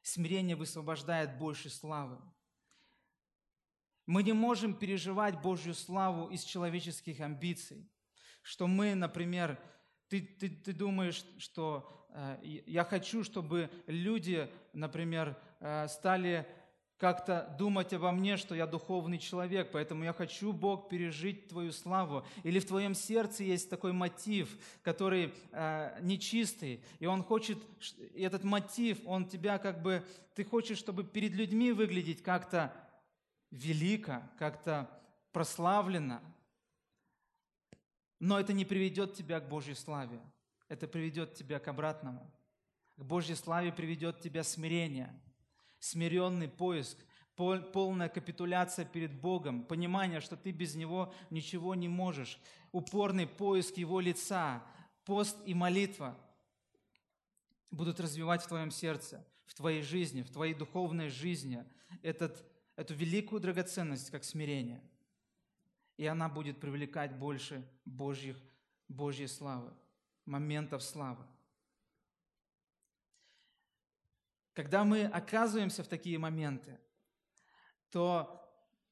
Смирение 0.00 0.56
высвобождает 0.56 1.38
больше 1.38 1.68
славы. 1.68 2.18
Мы 4.06 4.22
не 4.22 4.32
можем 4.32 4.74
переживать 4.74 5.40
Божью 5.40 5.74
славу 5.74 6.28
из 6.28 6.42
человеческих 6.42 7.20
амбиций. 7.20 7.88
Что 8.42 8.66
мы, 8.66 8.94
например, 8.94 9.58
ты, 10.08 10.20
ты, 10.20 10.50
ты 10.50 10.72
думаешь, 10.72 11.24
что 11.38 12.06
э, 12.10 12.62
я 12.66 12.84
хочу, 12.84 13.22
чтобы 13.22 13.70
люди, 13.86 14.50
например, 14.72 15.38
э, 15.60 15.86
стали 15.88 16.46
как-то 17.02 17.52
думать 17.58 17.92
обо 17.92 18.12
мне, 18.12 18.36
что 18.36 18.54
я 18.54 18.64
духовный 18.64 19.18
человек, 19.18 19.70
поэтому 19.72 20.04
я 20.04 20.12
хочу, 20.12 20.52
Бог, 20.52 20.88
пережить 20.88 21.48
Твою 21.48 21.72
славу. 21.72 22.24
Или 22.44 22.60
в 22.60 22.66
Твоем 22.66 22.94
сердце 22.94 23.42
есть 23.42 23.68
такой 23.70 23.92
мотив, 23.92 24.56
который 24.82 25.34
э, 25.50 25.98
нечистый, 26.00 26.80
и 27.00 27.06
он 27.06 27.24
хочет, 27.24 27.58
и 28.14 28.22
этот 28.22 28.44
мотив, 28.44 28.98
он 29.04 29.26
тебя 29.26 29.58
как 29.58 29.82
бы, 29.82 30.04
ты 30.34 30.44
хочешь, 30.44 30.78
чтобы 30.78 31.02
перед 31.02 31.32
людьми 31.32 31.72
выглядеть 31.72 32.22
как-то 32.22 32.72
велико, 33.52 34.22
как-то 34.38 34.90
прославленно, 35.30 36.20
но 38.18 38.40
это 38.40 38.52
не 38.52 38.64
приведет 38.64 39.14
тебя 39.14 39.40
к 39.40 39.48
Божьей 39.48 39.74
славе. 39.74 40.20
Это 40.68 40.88
приведет 40.88 41.34
тебя 41.34 41.58
к 41.58 41.68
обратному. 41.68 42.32
К 42.96 43.04
Божьей 43.04 43.34
славе 43.34 43.72
приведет 43.72 44.20
тебя 44.20 44.42
смирение, 44.42 45.12
смиренный 45.78 46.48
поиск, 46.48 46.98
полная 47.34 48.08
капитуляция 48.08 48.84
перед 48.84 49.12
Богом, 49.12 49.64
понимание, 49.64 50.20
что 50.20 50.36
ты 50.36 50.50
без 50.50 50.74
Него 50.74 51.12
ничего 51.30 51.74
не 51.74 51.88
можешь, 51.88 52.38
упорный 52.70 53.26
поиск 53.26 53.76
Его 53.76 54.00
лица, 54.00 54.62
пост 55.04 55.36
и 55.44 55.54
молитва 55.54 56.16
будут 57.70 58.00
развивать 58.00 58.42
в 58.42 58.48
твоем 58.48 58.70
сердце, 58.70 59.26
в 59.46 59.54
твоей 59.54 59.82
жизни, 59.82 60.22
в 60.22 60.30
твоей 60.30 60.54
духовной 60.54 61.08
жизни 61.08 61.64
этот, 62.02 62.44
эту 62.76 62.94
великую 62.94 63.40
драгоценность, 63.40 64.10
как 64.10 64.24
смирение– 64.24 64.82
и 65.96 66.06
она 66.06 66.28
будет 66.28 66.58
привлекать 66.58 67.14
больше 67.16 67.64
Божьих, 67.84 68.36
Божьей 68.88 69.28
славы, 69.28 69.72
моментов 70.24 70.82
славы. 70.82 71.24
Когда 74.54 74.84
мы 74.84 75.04
оказываемся 75.04 75.82
в 75.82 75.88
такие 75.88 76.18
моменты, 76.18 76.78
то 77.90 78.44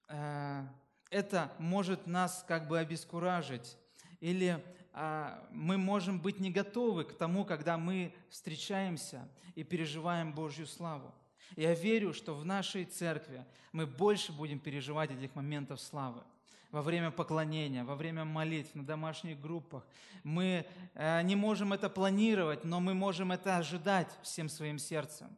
э, 0.09 0.67
это 1.11 1.53
может 1.59 2.07
нас 2.07 2.45
как 2.47 2.69
бы 2.69 2.79
обескуражить, 2.79 3.77
или 4.21 4.65
э, 4.93 5.49
мы 5.51 5.77
можем 5.77 6.21
быть 6.21 6.41
не 6.41 6.51
готовы 6.51 7.05
к 7.05 7.15
тому, 7.15 7.45
когда 7.45 7.77
мы 7.77 8.15
встречаемся 8.29 9.29
и 9.55 9.65
переживаем 9.65 10.33
Божью 10.33 10.67
славу. 10.67 11.15
Я 11.57 11.75
верю, 11.75 12.13
что 12.13 12.35
в 12.35 12.45
нашей 12.45 12.85
церкви 12.85 13.45
мы 13.73 13.87
больше 13.87 14.33
будем 14.33 14.59
переживать 14.59 15.11
этих 15.11 15.35
моментов 15.35 15.81
славы 15.81 16.23
во 16.71 16.83
время 16.83 17.11
поклонения, 17.11 17.85
во 17.85 17.97
время 17.97 18.25
молитв, 18.25 18.75
на 18.75 18.85
домашних 18.85 19.41
группах. 19.41 19.85
Мы 20.23 20.67
э, 20.95 21.23
не 21.23 21.37
можем 21.37 21.73
это 21.73 21.89
планировать, 21.89 22.65
но 22.65 22.81
мы 22.81 22.95
можем 22.95 23.33
это 23.33 23.57
ожидать 23.57 24.09
всем 24.23 24.49
своим 24.49 24.79
сердцем. 24.79 25.29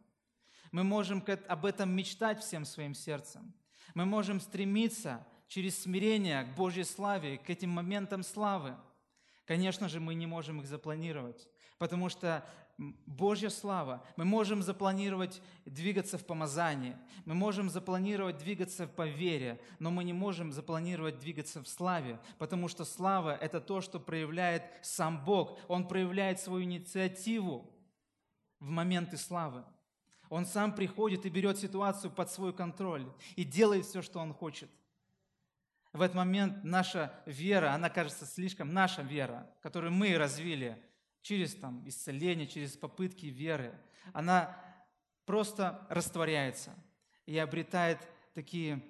Мы 0.71 0.85
можем 0.85 1.25
об 1.49 1.65
этом 1.65 1.91
мечтать 1.91 2.41
всем 2.41 2.65
своим 2.65 2.95
сердцем. 2.95 3.53
Мы 3.95 4.05
можем 4.05 4.41
стремиться 4.41 5.27
через 5.49 5.83
смирение 5.83 6.45
к 6.45 6.55
Божьей 6.55 6.85
славе, 6.85 7.39
к 7.39 7.51
этим 7.51 7.71
моментам 7.71 8.23
славы. 8.23 8.75
Конечно 9.45 9.89
же, 9.89 10.01
мы 10.01 10.15
не 10.15 10.27
можем 10.27 10.61
их 10.61 10.67
запланировать, 10.67 11.49
потому 11.79 12.09
что 12.09 12.45
Божья 12.79 13.51
слава. 13.51 14.05
Мы 14.17 14.25
можем 14.25 14.63
запланировать 14.63 15.43
двигаться 15.65 16.19
в 16.19 16.25
помазании, 16.25 16.97
мы 17.25 17.35
можем 17.35 17.69
запланировать 17.69 18.39
двигаться 18.39 18.87
по 18.87 19.07
вере, 19.07 19.61
но 19.79 19.91
мы 19.91 20.05
не 20.05 20.13
можем 20.13 20.53
запланировать 20.53 21.19
двигаться 21.19 21.63
в 21.63 21.69
славе, 21.69 22.19
потому 22.39 22.69
что 22.69 22.85
слава– 22.85 23.37
это 23.41 23.61
то, 23.61 23.81
что 23.81 24.01
проявляет 24.01 24.65
сам 24.83 25.25
Бог. 25.25 25.59
Он 25.69 25.87
проявляет 25.87 26.41
свою 26.41 26.65
инициативу 26.65 27.71
в 28.59 28.69
моменты 28.69 29.17
славы. 29.17 29.65
Он 30.29 30.47
сам 30.47 30.75
приходит 30.75 31.27
и 31.27 31.31
берет 31.31 31.59
ситуацию 31.59 32.11
под 32.11 32.31
свой 32.31 32.55
контроль 32.55 33.07
и 33.37 33.45
делает 33.45 33.85
все, 33.85 34.01
что 34.01 34.19
он 34.19 34.33
хочет. 34.33 34.71
В 35.93 36.01
этот 36.01 36.17
момент 36.17 36.65
наша 36.65 37.13
вера, 37.27 37.75
она 37.75 37.91
кажется 37.91 38.25
слишком, 38.25 38.73
наша 38.73 39.03
вера, 39.03 39.47
которую 39.61 39.93
мы 39.93 40.17
развили– 40.17 40.83
через 41.23 41.55
там, 41.55 41.83
исцеление, 41.89 42.47
через 42.47 42.77
попытки 42.77 43.27
веры, 43.27 43.79
она 44.13 44.57
просто 45.25 45.87
растворяется 45.89 46.75
и 47.27 47.39
обретает 47.39 47.99
такие 48.35 48.83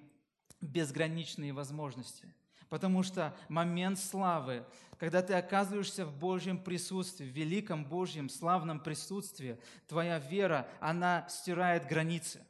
безграничные 0.61 1.53
возможности. 1.53 2.33
Потому 2.69 3.03
что 3.03 3.37
момент 3.49 3.99
славы, 3.99 4.65
когда 4.99 5.21
ты 5.21 5.35
оказываешься 5.35 6.07
в 6.07 6.19
Божьем 6.19 6.57
присутствии, 6.57 7.27
в 7.27 7.37
великом 7.37 7.85
Божьем 7.85 8.31
славном 8.31 8.81
присутствии, 8.81 9.61
твоя 9.87 10.19
вера, 10.19 10.67
она 10.81 11.29
стирает 11.29 11.87
границы. 11.87 12.47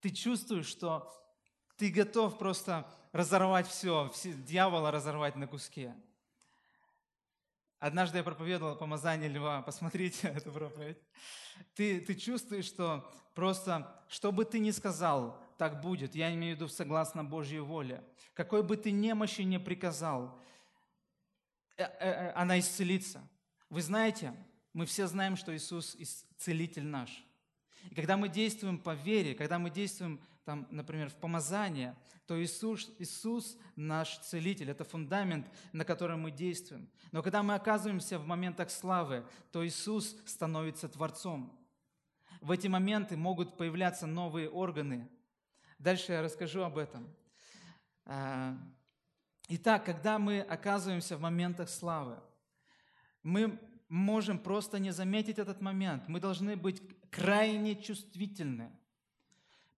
Ты 0.00 0.10
чувствуешь, 0.10 0.66
что 0.66 1.12
ты 1.76 1.90
готов 1.90 2.38
просто 2.38 2.90
разорвать 3.12 3.68
все, 3.68 4.10
дьявола 4.24 4.90
разорвать 4.90 5.36
на 5.36 5.46
куски. 5.46 5.90
Однажды 7.82 8.18
я 8.18 8.22
проповедовал 8.22 8.76
помазание 8.76 9.28
льва, 9.28 9.60
посмотрите 9.60 10.28
эту 10.36 10.52
проповедь. 10.52 10.98
Ты, 11.74 12.00
ты 12.00 12.14
чувствуешь, 12.14 12.66
что 12.66 13.12
просто, 13.34 13.92
что 14.08 14.30
бы 14.30 14.44
ты 14.44 14.60
ни 14.60 14.70
сказал, 14.70 15.42
так 15.58 15.80
будет. 15.80 16.14
Я 16.14 16.32
имею 16.32 16.54
в 16.54 16.60
виду 16.60 16.68
согласно 16.68 17.24
Божьей 17.24 17.58
воле. 17.58 18.04
Какой 18.34 18.62
бы 18.62 18.76
ты 18.76 18.92
немощи 18.92 19.40
не 19.40 19.58
приказал, 19.58 20.38
э, 21.76 21.82
э, 21.82 21.88
э, 21.98 22.32
она 22.34 22.60
исцелится. 22.60 23.20
Вы 23.68 23.82
знаете, 23.82 24.32
мы 24.72 24.86
все 24.86 25.08
знаем, 25.08 25.34
что 25.36 25.52
Иисус 25.52 25.96
исцелитель 25.98 26.86
наш. 26.86 27.10
И 27.90 27.96
когда 27.96 28.16
мы 28.16 28.28
действуем 28.28 28.78
по 28.78 28.94
вере, 28.94 29.34
когда 29.34 29.58
мы 29.58 29.70
действуем, 29.70 30.20
там, 30.44 30.66
например, 30.70 31.08
в 31.08 31.14
помазание, 31.14 31.96
то 32.26 32.42
Иисус, 32.42 32.90
Иисус 32.98 33.56
наш 33.76 34.18
целитель, 34.18 34.70
это 34.70 34.84
фундамент, 34.84 35.46
на 35.72 35.84
котором 35.84 36.22
мы 36.22 36.30
действуем. 36.30 36.88
Но 37.10 37.22
когда 37.22 37.42
мы 37.42 37.54
оказываемся 37.54 38.18
в 38.18 38.26
моментах 38.26 38.70
славы, 38.70 39.24
то 39.50 39.66
Иисус 39.66 40.16
становится 40.26 40.88
Творцом. 40.88 41.58
В 42.40 42.50
эти 42.50 42.66
моменты 42.66 43.16
могут 43.16 43.56
появляться 43.56 44.06
новые 44.06 44.48
органы. 44.48 45.08
Дальше 45.78 46.12
я 46.12 46.22
расскажу 46.22 46.62
об 46.62 46.78
этом. 46.78 47.08
А, 48.04 48.56
итак, 49.48 49.84
когда 49.84 50.18
мы 50.18 50.40
оказываемся 50.40 51.16
в 51.16 51.20
моментах 51.20 51.68
славы, 51.68 52.18
мы 53.22 53.60
можем 53.88 54.38
просто 54.38 54.78
не 54.78 54.90
заметить 54.90 55.38
этот 55.38 55.60
момент. 55.60 56.08
Мы 56.08 56.18
должны 56.18 56.56
быть 56.56 56.82
крайне 57.10 57.76
чувствительны, 57.76 58.72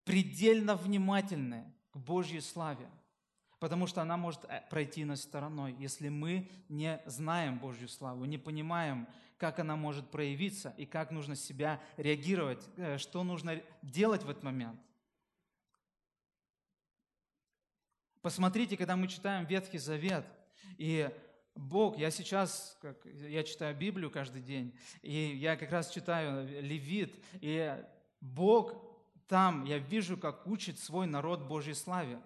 предельно 0.05 0.77
внимательны 0.77 1.64
к 1.90 1.97
Божьей 1.99 2.40
славе, 2.40 2.88
потому 3.59 3.87
что 3.87 4.03
она 4.03 4.17
может 4.17 4.45
э, 4.45 4.62
пройти 4.71 5.05
нас 5.05 5.23
стороной, 5.23 5.75
если 5.79 6.09
мы 6.09 6.51
не 6.69 7.01
знаем 7.07 7.59
Божью 7.59 7.88
славу, 7.88 8.25
не 8.25 8.38
понимаем, 8.38 9.09
как 9.38 9.59
она 9.59 9.77
может 9.77 10.11
проявиться 10.11 10.75
и 10.77 10.87
как 10.87 11.11
нужно 11.11 11.37
себя 11.37 11.81
реагировать, 11.97 12.69
э, 12.77 12.99
что 12.99 13.25
нужно 13.25 13.61
делать 13.83 14.23
в 14.23 14.31
этот 14.31 14.43
момент. 14.43 14.79
Посмотрите, 18.21 18.77
когда 18.77 18.97
мы 18.97 19.09
читаем 19.09 19.45
Ветхий 19.45 19.79
Завет, 19.79 20.27
и 20.79 21.11
Бог, 21.55 21.99
я 21.99 22.11
сейчас, 22.11 22.77
как, 22.81 23.05
я 23.05 23.45
читаю 23.45 23.77
Библию 23.77 24.11
каждый 24.11 24.43
день, 24.43 24.77
и 25.03 25.37
я 25.37 25.57
как 25.57 25.71
раз 25.71 25.90
читаю 25.90 26.47
Левит, 26.62 27.14
и 27.35 27.77
Бог 28.21 28.94
там, 29.29 29.65
я 29.65 29.79
вижу, 29.79 30.17
как 30.17 30.47
учит 30.47 30.79
свой 30.79 31.07
народ 31.07 31.43
Божьей 31.43 31.75
славе. 31.75 32.21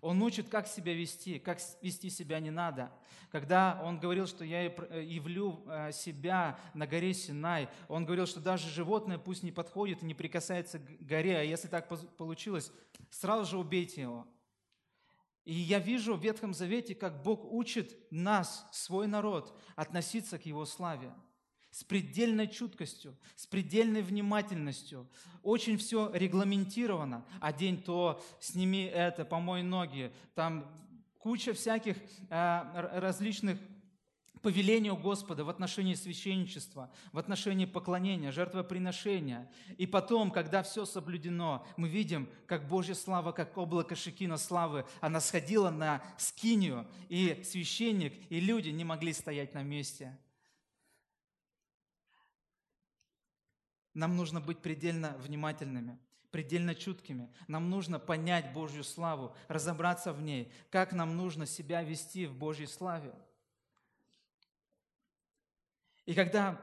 Он 0.00 0.22
учит, 0.22 0.48
как 0.48 0.66
себя 0.66 0.94
вести, 0.94 1.38
как 1.38 1.58
вести 1.82 2.08
себя 2.08 2.40
не 2.40 2.50
надо. 2.50 2.90
Когда 3.30 3.80
он 3.84 4.00
говорил, 4.00 4.26
что 4.26 4.44
я 4.44 4.64
явлю 4.64 5.62
э, 5.66 5.92
себя 5.92 6.58
на 6.72 6.86
горе 6.86 7.12
Синай, 7.12 7.68
он 7.86 8.06
говорил, 8.06 8.26
что 8.26 8.40
даже 8.40 8.68
животное 8.70 9.18
пусть 9.18 9.42
не 9.42 9.52
подходит 9.52 10.02
и 10.02 10.06
не 10.06 10.14
прикасается 10.14 10.78
к 10.78 11.00
горе, 11.00 11.38
а 11.38 11.42
если 11.42 11.68
так 11.68 11.86
получилось, 12.16 12.72
сразу 13.10 13.44
же 13.44 13.58
убейте 13.58 14.00
его. 14.00 14.26
И 15.44 15.54
я 15.54 15.78
вижу 15.78 16.14
в 16.14 16.22
Ветхом 16.22 16.54
Завете, 16.54 16.94
как 16.94 17.22
Бог 17.22 17.44
учит 17.44 17.94
нас, 18.10 18.66
свой 18.72 19.06
народ, 19.06 19.58
относиться 19.76 20.38
к 20.38 20.46
Его 20.46 20.64
славе 20.64 21.12
с 21.70 21.84
предельной 21.84 22.48
чуткостью, 22.48 23.16
с 23.36 23.46
предельной 23.46 24.02
внимательностью. 24.02 25.06
Очень 25.42 25.78
все 25.78 26.10
регламентировано. 26.12 27.24
Одень 27.40 27.80
то, 27.80 28.22
сними 28.40 28.84
это, 28.84 29.24
помой 29.24 29.62
ноги. 29.62 30.12
Там 30.34 30.66
куча 31.18 31.52
всяких 31.52 31.96
э, 32.28 32.90
различных 32.94 33.58
повелений 34.42 34.90
у 34.90 34.96
Господа 34.96 35.44
в 35.44 35.50
отношении 35.50 35.94
священничества, 35.94 36.90
в 37.12 37.18
отношении 37.18 37.66
поклонения, 37.66 38.32
жертвоприношения. 38.32 39.50
И 39.76 39.86
потом, 39.86 40.30
когда 40.30 40.62
все 40.62 40.86
соблюдено, 40.86 41.64
мы 41.76 41.88
видим, 41.88 42.28
как 42.46 42.66
Божья 42.66 42.94
слава, 42.94 43.32
как 43.32 43.56
облако 43.56 43.94
Шекина 43.94 44.38
славы, 44.38 44.86
она 45.00 45.20
сходила 45.20 45.70
на 45.70 46.02
скинию, 46.16 46.86
и 47.08 47.42
священник, 47.44 48.14
и 48.30 48.40
люди 48.40 48.70
не 48.70 48.84
могли 48.84 49.12
стоять 49.12 49.54
на 49.54 49.62
месте– 49.62 50.18
Нам 53.94 54.16
нужно 54.16 54.40
быть 54.40 54.60
предельно 54.60 55.16
внимательными, 55.18 55.98
предельно 56.30 56.74
чуткими. 56.74 57.32
Нам 57.48 57.70
нужно 57.70 57.98
понять 57.98 58.52
Божью 58.52 58.84
славу, 58.84 59.34
разобраться 59.48 60.12
в 60.12 60.22
ней, 60.22 60.52
как 60.70 60.92
нам 60.92 61.16
нужно 61.16 61.46
себя 61.46 61.82
вести 61.82 62.26
в 62.26 62.34
Божьей 62.34 62.66
славе. 62.66 63.14
И 66.06 66.14
когда 66.14 66.60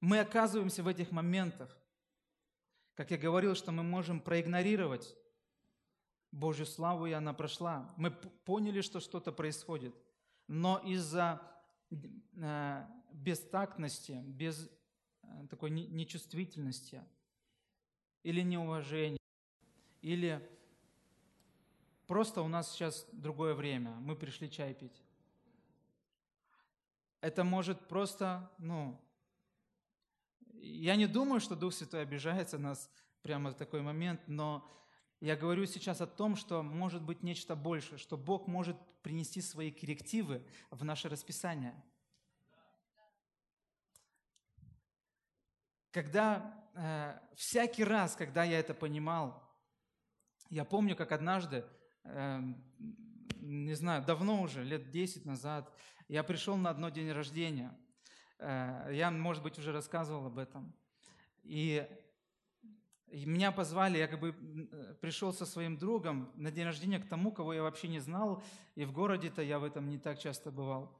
мы 0.00 0.18
оказываемся 0.18 0.82
в 0.82 0.88
этих 0.88 1.12
моментах, 1.12 1.76
как 2.94 3.10
я 3.10 3.16
говорил, 3.16 3.54
что 3.54 3.72
мы 3.72 3.82
можем 3.82 4.20
проигнорировать 4.20 5.16
Божью 6.32 6.66
славу, 6.66 7.06
и 7.06 7.12
она 7.12 7.32
прошла. 7.32 7.94
Мы 7.96 8.10
поняли, 8.10 8.80
что 8.80 9.00
что-то 9.00 9.32
происходит. 9.32 9.94
Но 10.48 10.78
из-за 10.78 11.40
э, 11.90 12.86
бестактности, 13.12 14.22
без 14.24 14.68
такой 15.50 15.70
нечувствительности 15.70 17.02
или 18.22 18.40
неуважения, 18.42 19.18
или 20.00 20.40
просто 22.06 22.42
у 22.42 22.48
нас 22.48 22.72
сейчас 22.72 23.06
другое 23.12 23.54
время, 23.54 23.92
мы 24.00 24.16
пришли 24.16 24.50
чай 24.50 24.74
пить. 24.74 25.02
Это 27.20 27.44
может 27.44 27.88
просто, 27.88 28.50
ну, 28.58 29.00
я 30.54 30.96
не 30.96 31.06
думаю, 31.06 31.40
что 31.40 31.54
Дух 31.54 31.72
Святой 31.74 32.02
обижается 32.02 32.58
нас 32.58 32.90
прямо 33.22 33.50
в 33.50 33.54
такой 33.54 33.82
момент, 33.82 34.20
но 34.26 34.68
я 35.20 35.36
говорю 35.36 35.66
сейчас 35.66 36.00
о 36.00 36.06
том, 36.06 36.34
что 36.34 36.62
может 36.62 37.02
быть 37.02 37.22
нечто 37.22 37.54
большее, 37.54 37.98
что 37.98 38.16
Бог 38.16 38.48
может 38.48 38.76
принести 39.02 39.40
свои 39.40 39.70
коррективы 39.70 40.44
в 40.70 40.84
наше 40.84 41.08
расписание– 41.08 41.80
когда 45.92 46.54
э, 46.74 47.18
всякий 47.36 47.84
раз, 47.84 48.16
когда 48.16 48.44
я 48.44 48.58
это 48.58 48.74
понимал, 48.74 49.42
я 50.48 50.64
помню, 50.64 50.96
как 50.96 51.12
однажды, 51.12 51.64
э, 52.04 52.40
не 53.36 53.74
знаю, 53.74 54.04
давно 54.04 54.42
уже, 54.42 54.64
лет 54.64 54.90
10 54.90 55.24
назад, 55.26 55.72
я 56.08 56.22
пришел 56.22 56.56
на 56.56 56.70
одно 56.70 56.88
день 56.88 57.12
рождения. 57.12 57.76
Э, 58.38 58.88
я, 58.90 59.10
может 59.10 59.42
быть, 59.42 59.58
уже 59.58 59.72
рассказывал 59.72 60.26
об 60.26 60.38
этом. 60.38 60.74
И, 61.42 61.86
меня 63.10 63.52
позвали, 63.52 63.98
я 63.98 64.08
как 64.08 64.20
бы 64.20 64.30
э, 64.30 64.94
пришел 65.00 65.34
со 65.34 65.44
своим 65.44 65.76
другом 65.76 66.32
на 66.34 66.50
день 66.50 66.64
рождения 66.64 66.98
к 66.98 67.08
тому, 67.08 67.32
кого 67.32 67.52
я 67.52 67.62
вообще 67.62 67.88
не 67.88 68.00
знал, 68.00 68.42
и 68.74 68.86
в 68.86 68.92
городе-то 68.92 69.42
я 69.42 69.58
в 69.58 69.64
этом 69.64 69.90
не 69.90 69.98
так 69.98 70.18
часто 70.18 70.50
бывал. 70.50 70.98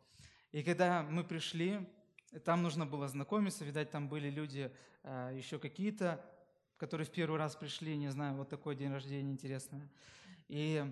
И 0.50 0.62
когда 0.62 1.02
мы 1.02 1.24
пришли, 1.24 1.88
там 2.40 2.62
нужно 2.62 2.86
было 2.86 3.08
знакомиться, 3.08 3.64
видать, 3.64 3.90
там 3.90 4.08
были 4.08 4.30
люди 4.30 4.72
э, 5.02 5.32
еще 5.34 5.58
какие-то, 5.58 6.24
которые 6.76 7.06
в 7.06 7.10
первый 7.10 7.38
раз 7.38 7.56
пришли, 7.56 7.96
не 7.96 8.08
знаю, 8.08 8.36
вот 8.36 8.48
такой 8.48 8.74
день 8.74 8.92
рождения 8.92 9.30
интересный. 9.30 9.88
И 10.48 10.84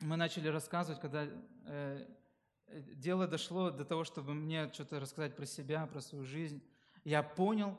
мы 0.00 0.16
начали 0.16 0.48
рассказывать, 0.48 1.00
когда 1.00 1.28
э, 1.66 2.06
дело 2.94 3.26
дошло 3.26 3.70
до 3.70 3.84
того, 3.84 4.04
чтобы 4.04 4.34
мне 4.34 4.72
что-то 4.72 5.00
рассказать 5.00 5.36
про 5.36 5.46
себя, 5.46 5.86
про 5.86 6.00
свою 6.00 6.24
жизнь. 6.24 6.62
Я 7.04 7.22
понял, 7.22 7.76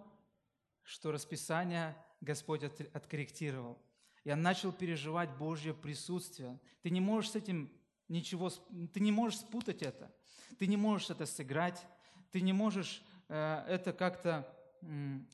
что 0.84 1.12
расписание 1.12 1.96
Господь 2.20 2.64
от, 2.64 2.80
откорректировал. 2.96 3.78
Я 4.24 4.36
начал 4.36 4.72
переживать 4.72 5.36
Божье 5.38 5.74
присутствие. 5.74 6.60
Ты 6.82 6.90
не 6.92 7.02
можешь 7.02 7.32
с 7.32 7.36
этим 7.36 7.72
ничего, 8.08 8.50
ты 8.94 9.00
не 9.00 9.12
можешь 9.12 9.40
спутать 9.40 9.82
это. 9.82 10.14
Ты 10.60 10.68
не 10.68 10.78
можешь 10.78 11.10
это 11.10 11.26
сыграть. 11.26 11.86
Ты 12.32 12.42
не 12.42 12.54
можешь 12.54 13.04
э, 13.30 13.66
это 13.68 13.94
как-то 13.94 14.48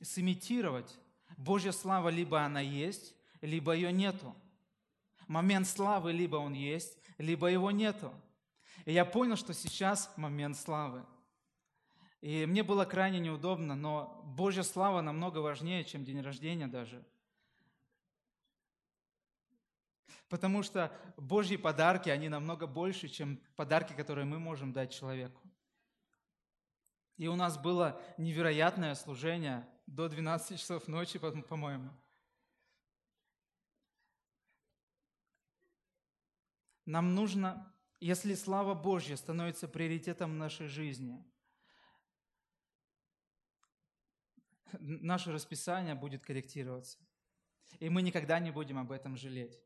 сымитировать. 0.02 0.98
Божья 1.36 1.72
слава 1.72 2.08
либо 2.08 2.42
она 2.42 2.60
есть, 2.60 3.14
либо 3.40 3.72
ее 3.72 3.92
нету. 3.92 4.34
Момент 5.26 5.66
славы 5.66 6.12
либо 6.12 6.36
он 6.36 6.52
есть, 6.52 6.98
либо 7.18 7.48
его 7.48 7.70
нету. 7.70 8.12
И 8.84 8.92
я 8.92 9.04
понял, 9.04 9.36
что 9.36 9.54
сейчас 9.54 10.12
момент 10.16 10.56
славы. 10.56 11.04
И 12.20 12.46
мне 12.46 12.62
было 12.62 12.84
крайне 12.84 13.20
неудобно, 13.20 13.74
но 13.74 14.22
Божья 14.24 14.62
слава 14.62 15.00
намного 15.00 15.38
важнее, 15.38 15.84
чем 15.84 16.04
день 16.04 16.20
рождения 16.20 16.66
даже. 16.66 17.04
Потому 20.28 20.62
что 20.62 20.92
Божьи 21.16 21.56
подарки, 21.56 22.10
они 22.10 22.28
намного 22.28 22.66
больше, 22.66 23.08
чем 23.08 23.40
подарки, 23.56 23.92
которые 23.92 24.24
мы 24.24 24.38
можем 24.38 24.72
дать 24.72 24.92
человеку. 24.92 25.40
И 27.18 27.26
у 27.26 27.34
нас 27.34 27.58
было 27.58 28.00
невероятное 28.16 28.94
служение 28.94 29.68
до 29.86 30.08
12 30.08 30.58
часов 30.58 30.86
ночи, 30.86 31.18
по-моему. 31.18 31.90
Нам 36.86 37.14
нужно, 37.16 37.74
если 38.00 38.34
слава 38.34 38.72
Божья 38.72 39.16
становится 39.16 39.66
приоритетом 39.66 40.38
нашей 40.38 40.68
жизни, 40.68 41.22
наше 44.78 45.32
расписание 45.32 45.96
будет 45.96 46.24
корректироваться. 46.24 46.98
И 47.80 47.90
мы 47.90 48.00
никогда 48.00 48.38
не 48.38 48.52
будем 48.52 48.78
об 48.78 48.92
этом 48.92 49.16
жалеть. 49.16 49.60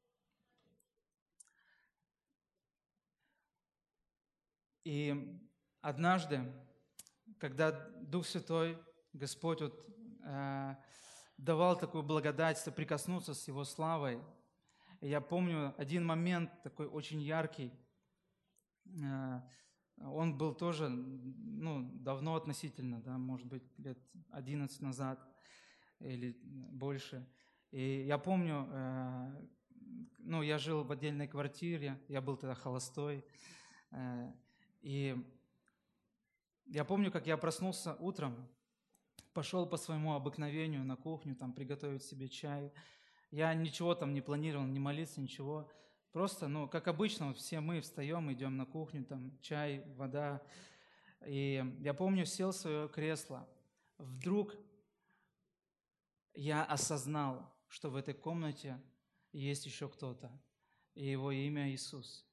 И 4.84 5.38
однажды 5.82 6.50
когда 7.42 7.72
Дух 8.02 8.24
Святой, 8.24 8.78
Господь 9.12 9.62
вот, 9.62 9.74
э, 10.22 10.76
давал 11.36 11.76
такую 11.76 12.04
благодать 12.04 12.56
соприкоснуться 12.56 13.34
с 13.34 13.48
Его 13.48 13.64
славой. 13.64 14.22
И 15.00 15.08
я 15.08 15.20
помню 15.20 15.74
один 15.76 16.06
момент 16.06 16.62
такой 16.62 16.86
очень 16.86 17.20
яркий. 17.20 17.72
Э, 18.86 19.40
он 19.96 20.38
был 20.38 20.54
тоже 20.54 20.88
ну, 20.88 21.90
давно 21.94 22.36
относительно, 22.36 23.02
да, 23.02 23.18
может 23.18 23.48
быть, 23.48 23.64
лет 23.76 23.98
11 24.30 24.80
назад 24.80 25.18
или 25.98 26.38
больше. 26.44 27.28
И 27.72 28.04
я 28.06 28.18
помню, 28.18 28.68
э, 28.70 29.46
ну, 30.18 30.42
я 30.42 30.58
жил 30.58 30.84
в 30.84 30.92
отдельной 30.92 31.26
квартире, 31.26 32.00
я 32.06 32.20
был 32.20 32.36
тогда 32.36 32.54
холостой, 32.54 33.24
э, 33.90 34.32
и 34.82 35.16
я 36.72 36.84
помню, 36.86 37.12
как 37.12 37.26
я 37.26 37.36
проснулся 37.36 37.96
утром, 37.96 38.48
пошел 39.34 39.66
по 39.66 39.76
своему 39.76 40.14
обыкновению 40.14 40.84
на 40.84 40.96
кухню, 40.96 41.36
там 41.36 41.52
приготовить 41.52 42.02
себе 42.02 42.30
чай. 42.30 42.72
Я 43.30 43.52
ничего 43.52 43.94
там 43.94 44.14
не 44.14 44.22
планировал, 44.22 44.64
не 44.64 44.80
молиться, 44.80 45.20
ничего. 45.20 45.70
Просто, 46.12 46.48
ну, 46.48 46.66
как 46.66 46.88
обычно, 46.88 47.34
все 47.34 47.60
мы 47.60 47.82
встаем, 47.82 48.32
идем 48.32 48.56
на 48.56 48.64
кухню, 48.64 49.04
там 49.04 49.38
чай, 49.42 49.84
вода. 49.96 50.42
И 51.26 51.62
я 51.80 51.92
помню, 51.92 52.24
сел 52.24 52.52
в 52.52 52.56
свое 52.56 52.88
кресло. 52.88 53.46
Вдруг 53.98 54.54
я 56.32 56.64
осознал, 56.64 57.54
что 57.68 57.90
в 57.90 57.96
этой 57.96 58.14
комнате 58.14 58.80
есть 59.32 59.66
еще 59.66 59.90
кто-то, 59.90 60.32
и 60.94 61.06
его 61.06 61.32
имя 61.32 61.70
Иисус. 61.70 62.26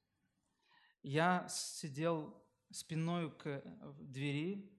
Я 1.02 1.46
сидел 1.50 2.39
спиной 2.70 3.30
к 3.30 3.62
двери, 4.00 4.70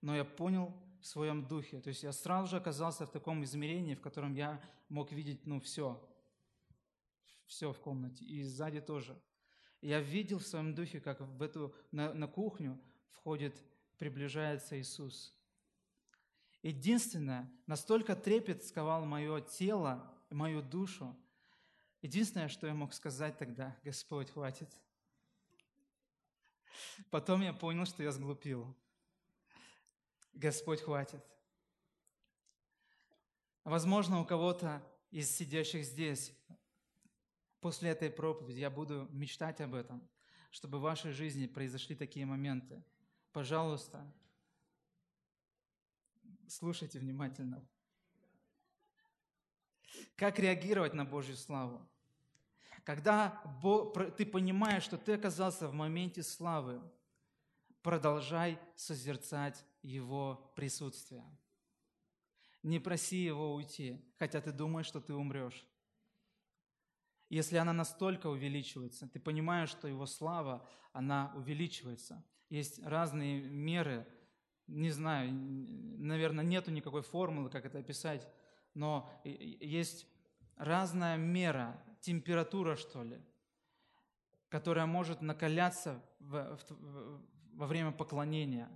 но 0.00 0.14
я 0.16 0.24
понял 0.24 0.74
в 1.00 1.06
своем 1.06 1.46
духе. 1.46 1.80
То 1.80 1.88
есть 1.88 2.02
я 2.02 2.12
сразу 2.12 2.48
же 2.48 2.56
оказался 2.56 3.06
в 3.06 3.10
таком 3.10 3.44
измерении, 3.44 3.94
в 3.94 4.00
котором 4.00 4.34
я 4.34 4.60
мог 4.88 5.12
видеть, 5.12 5.46
ну, 5.46 5.60
все. 5.60 6.02
Все 7.46 7.72
в 7.72 7.80
комнате. 7.80 8.24
И 8.24 8.42
сзади 8.42 8.80
тоже. 8.80 9.18
Я 9.80 10.00
видел 10.00 10.38
в 10.38 10.46
своем 10.46 10.74
духе, 10.74 11.00
как 11.00 11.20
в 11.20 11.42
эту, 11.42 11.74
на, 11.92 12.12
на 12.12 12.26
кухню 12.26 12.80
входит, 13.12 13.62
приближается 13.96 14.78
Иисус. 14.78 15.34
Единственное, 16.62 17.50
настолько 17.66 18.16
трепет 18.16 18.64
сковал 18.64 19.04
мое 19.04 19.40
тело, 19.40 20.12
мою 20.30 20.62
душу. 20.62 21.16
Единственное, 22.02 22.48
что 22.48 22.66
я 22.66 22.74
мог 22.74 22.92
сказать 22.92 23.38
тогда, 23.38 23.76
Господь, 23.84 24.30
хватит. 24.30 24.68
Потом 27.10 27.42
я 27.42 27.52
понял, 27.52 27.86
что 27.86 28.02
я 28.02 28.12
сглупил. 28.12 28.74
Господь, 30.32 30.82
хватит. 30.82 31.24
Возможно, 33.64 34.20
у 34.20 34.24
кого-то 34.24 34.82
из 35.10 35.30
сидящих 35.30 35.84
здесь 35.84 36.32
после 37.60 37.90
этой 37.90 38.10
проповеди 38.10 38.60
я 38.60 38.70
буду 38.70 39.08
мечтать 39.10 39.60
об 39.60 39.74
этом, 39.74 40.08
чтобы 40.50 40.78
в 40.78 40.82
вашей 40.82 41.12
жизни 41.12 41.46
произошли 41.46 41.96
такие 41.96 42.24
моменты. 42.24 42.82
Пожалуйста, 43.32 44.10
слушайте 46.46 46.98
внимательно. 46.98 47.66
Как 50.16 50.38
реагировать 50.38 50.94
на 50.94 51.04
Божью 51.04 51.36
славу? 51.36 51.86
Когда 52.88 53.42
ты 54.16 54.24
понимаешь, 54.24 54.82
что 54.82 54.96
ты 54.96 55.12
оказался 55.12 55.68
в 55.68 55.74
моменте 55.74 56.22
славы, 56.22 56.80
продолжай 57.82 58.58
созерцать 58.76 59.62
Его 59.82 60.50
присутствие. 60.56 61.22
Не 62.62 62.78
проси 62.78 63.18
Его 63.18 63.54
уйти, 63.54 64.02
хотя 64.18 64.40
ты 64.40 64.52
думаешь, 64.52 64.86
что 64.86 65.02
ты 65.02 65.12
умрешь. 65.12 65.66
Если 67.28 67.58
она 67.58 67.74
настолько 67.74 68.28
увеличивается, 68.28 69.06
ты 69.06 69.20
понимаешь, 69.20 69.68
что 69.68 69.86
Его 69.86 70.06
слава, 70.06 70.66
она 70.94 71.30
увеличивается. 71.36 72.24
Есть 72.48 72.82
разные 72.82 73.42
меры, 73.42 74.06
не 74.66 74.90
знаю, 74.90 75.30
наверное, 75.30 76.42
нету 76.42 76.70
никакой 76.70 77.02
формулы, 77.02 77.50
как 77.50 77.66
это 77.66 77.80
описать, 77.80 78.26
но 78.72 79.12
есть 79.24 80.06
разная 80.56 81.18
мера, 81.18 81.84
температура, 82.00 82.76
что 82.76 83.02
ли, 83.02 83.20
которая 84.48 84.86
может 84.86 85.20
накаляться 85.20 86.02
в, 86.20 86.58
в, 86.68 87.22
во 87.54 87.66
время 87.66 87.92
поклонения, 87.92 88.70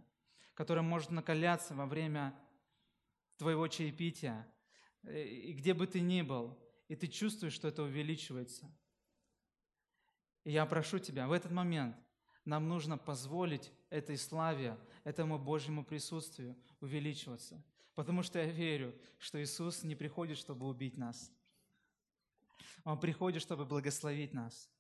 которая 0.55 0.85
может 0.85 1.11
накаляться 1.11 1.75
во 1.75 1.87
время 1.87 2.39
твоего 3.37 3.67
чаепития, 3.69 4.47
и 5.05 5.53
где 5.53 5.75
бы 5.75 5.87
ты 5.87 6.01
ни 6.01 6.23
был, 6.23 6.59
и 6.89 6.97
ты 6.97 7.09
чувствуешь, 7.09 7.55
что 7.55 7.69
это 7.69 7.83
увеличивается. 7.83 8.71
И 10.45 10.53
я 10.53 10.67
прошу 10.67 10.99
тебя, 10.99 11.27
в 11.27 11.33
этот 11.33 11.53
момент 11.53 11.97
нам 12.45 12.69
нужно 12.69 12.99
позволить 12.99 13.73
этой 13.91 14.17
славе, 14.17 14.79
этому 15.05 15.39
Божьему 15.39 15.85
присутствию 15.85 16.57
увеличиваться. 16.81 17.65
Потому 17.95 18.23
что 18.23 18.39
я 18.39 18.47
верю, 18.47 18.95
что 19.19 19.43
Иисус 19.43 19.83
не 19.83 19.95
приходит, 19.95 20.39
чтобы 20.39 20.67
убить 20.67 20.97
нас. 20.97 21.31
Он 22.85 22.99
приходит, 22.99 23.43
чтобы 23.43 23.65
благословить 23.65 24.33
нас. 24.35 24.71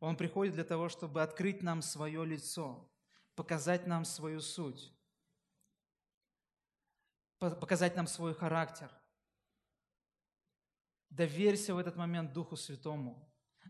Он 0.00 0.16
приходит 0.16 0.54
для 0.54 0.64
того, 0.64 0.88
чтобы 0.88 1.22
открыть 1.22 1.62
нам 1.62 1.82
свое 1.82 2.24
лицо, 2.24 2.88
показать 3.34 3.86
нам 3.86 4.04
свою 4.04 4.40
суть, 4.40 4.92
показать 7.38 7.96
нам 7.96 8.06
свой 8.06 8.34
характер. 8.34 8.90
Доверься 11.10 11.74
в 11.74 11.78
этот 11.78 11.96
момент 11.96 12.32
Духу 12.32 12.56
Святому. 12.56 13.22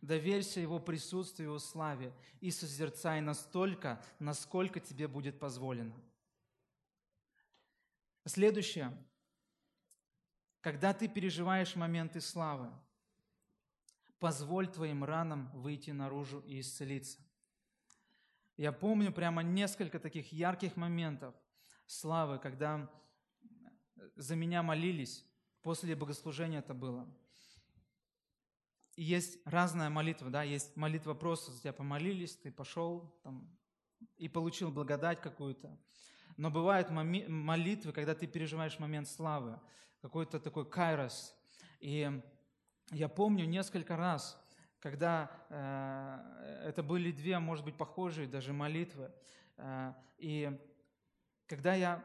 Доверься 0.03 0.61
Его 0.61 0.79
присутствию, 0.79 1.51
Его 1.51 1.59
славе 1.59 2.15
и 2.41 2.51
созерцай 2.51 3.21
настолько, 3.21 4.03
насколько 4.19 4.81
тебе 4.81 5.09
будет 5.09 5.39
позволено. 5.39 5.95
Следующее. 8.27 8.93
Когда 10.61 10.93
ты 10.93 11.09
переживаешь 11.09 11.77
моменты 11.77 12.21
славы, 12.21 12.73
позволь 14.19 14.69
твоим 14.69 15.05
ранам 15.05 15.51
выйти 15.53 15.91
наружу 15.91 16.41
и 16.41 16.61
исцелиться. 16.61 17.19
Я 18.57 18.73
помню 18.73 19.13
прямо 19.13 19.43
несколько 19.43 19.99
таких 19.99 20.33
ярких 20.33 20.77
моментов 20.77 21.35
славы, 21.87 22.39
когда 22.39 22.91
за 24.15 24.35
меня 24.35 24.63
молились, 24.63 25.25
после 25.63 25.95
богослужения 25.95 26.61
это 26.61 26.73
было. 26.73 27.07
И 28.95 29.03
есть 29.03 29.39
разная 29.45 29.91
молитва, 29.91 30.31
да, 30.31 30.43
есть 30.43 30.75
молитва 30.77 31.13
просто 31.13 31.53
за 31.53 31.61
тебя 31.61 31.73
помолились, 31.75 32.37
ты 32.37 32.51
пошел 32.51 33.15
там, 33.23 33.47
и 34.17 34.29
получил 34.29 34.71
благодать 34.71 35.21
какую-то. 35.21 35.79
Но 36.39 36.51
бывают 36.51 36.91
молитвы, 36.91 37.93
когда 37.93 38.15
ты 38.15 38.27
переживаешь 38.27 38.79
момент 38.79 39.09
славы, 39.09 39.61
какой-то 40.01 40.41
такой 40.41 40.69
кайрос. 40.69 41.35
И 41.81 42.23
я 42.93 43.09
помню 43.09 43.47
несколько 43.47 43.97
раз, 43.97 44.41
когда 44.81 45.31
э, 45.49 46.69
это 46.69 46.83
были 46.83 47.11
две, 47.11 47.39
может 47.39 47.65
быть, 47.65 47.77
похожие 47.77 48.29
даже 48.29 48.53
молитвы, 48.53 49.11
э, 49.57 49.93
и 50.19 50.59
когда 51.47 51.75
я, 51.75 52.05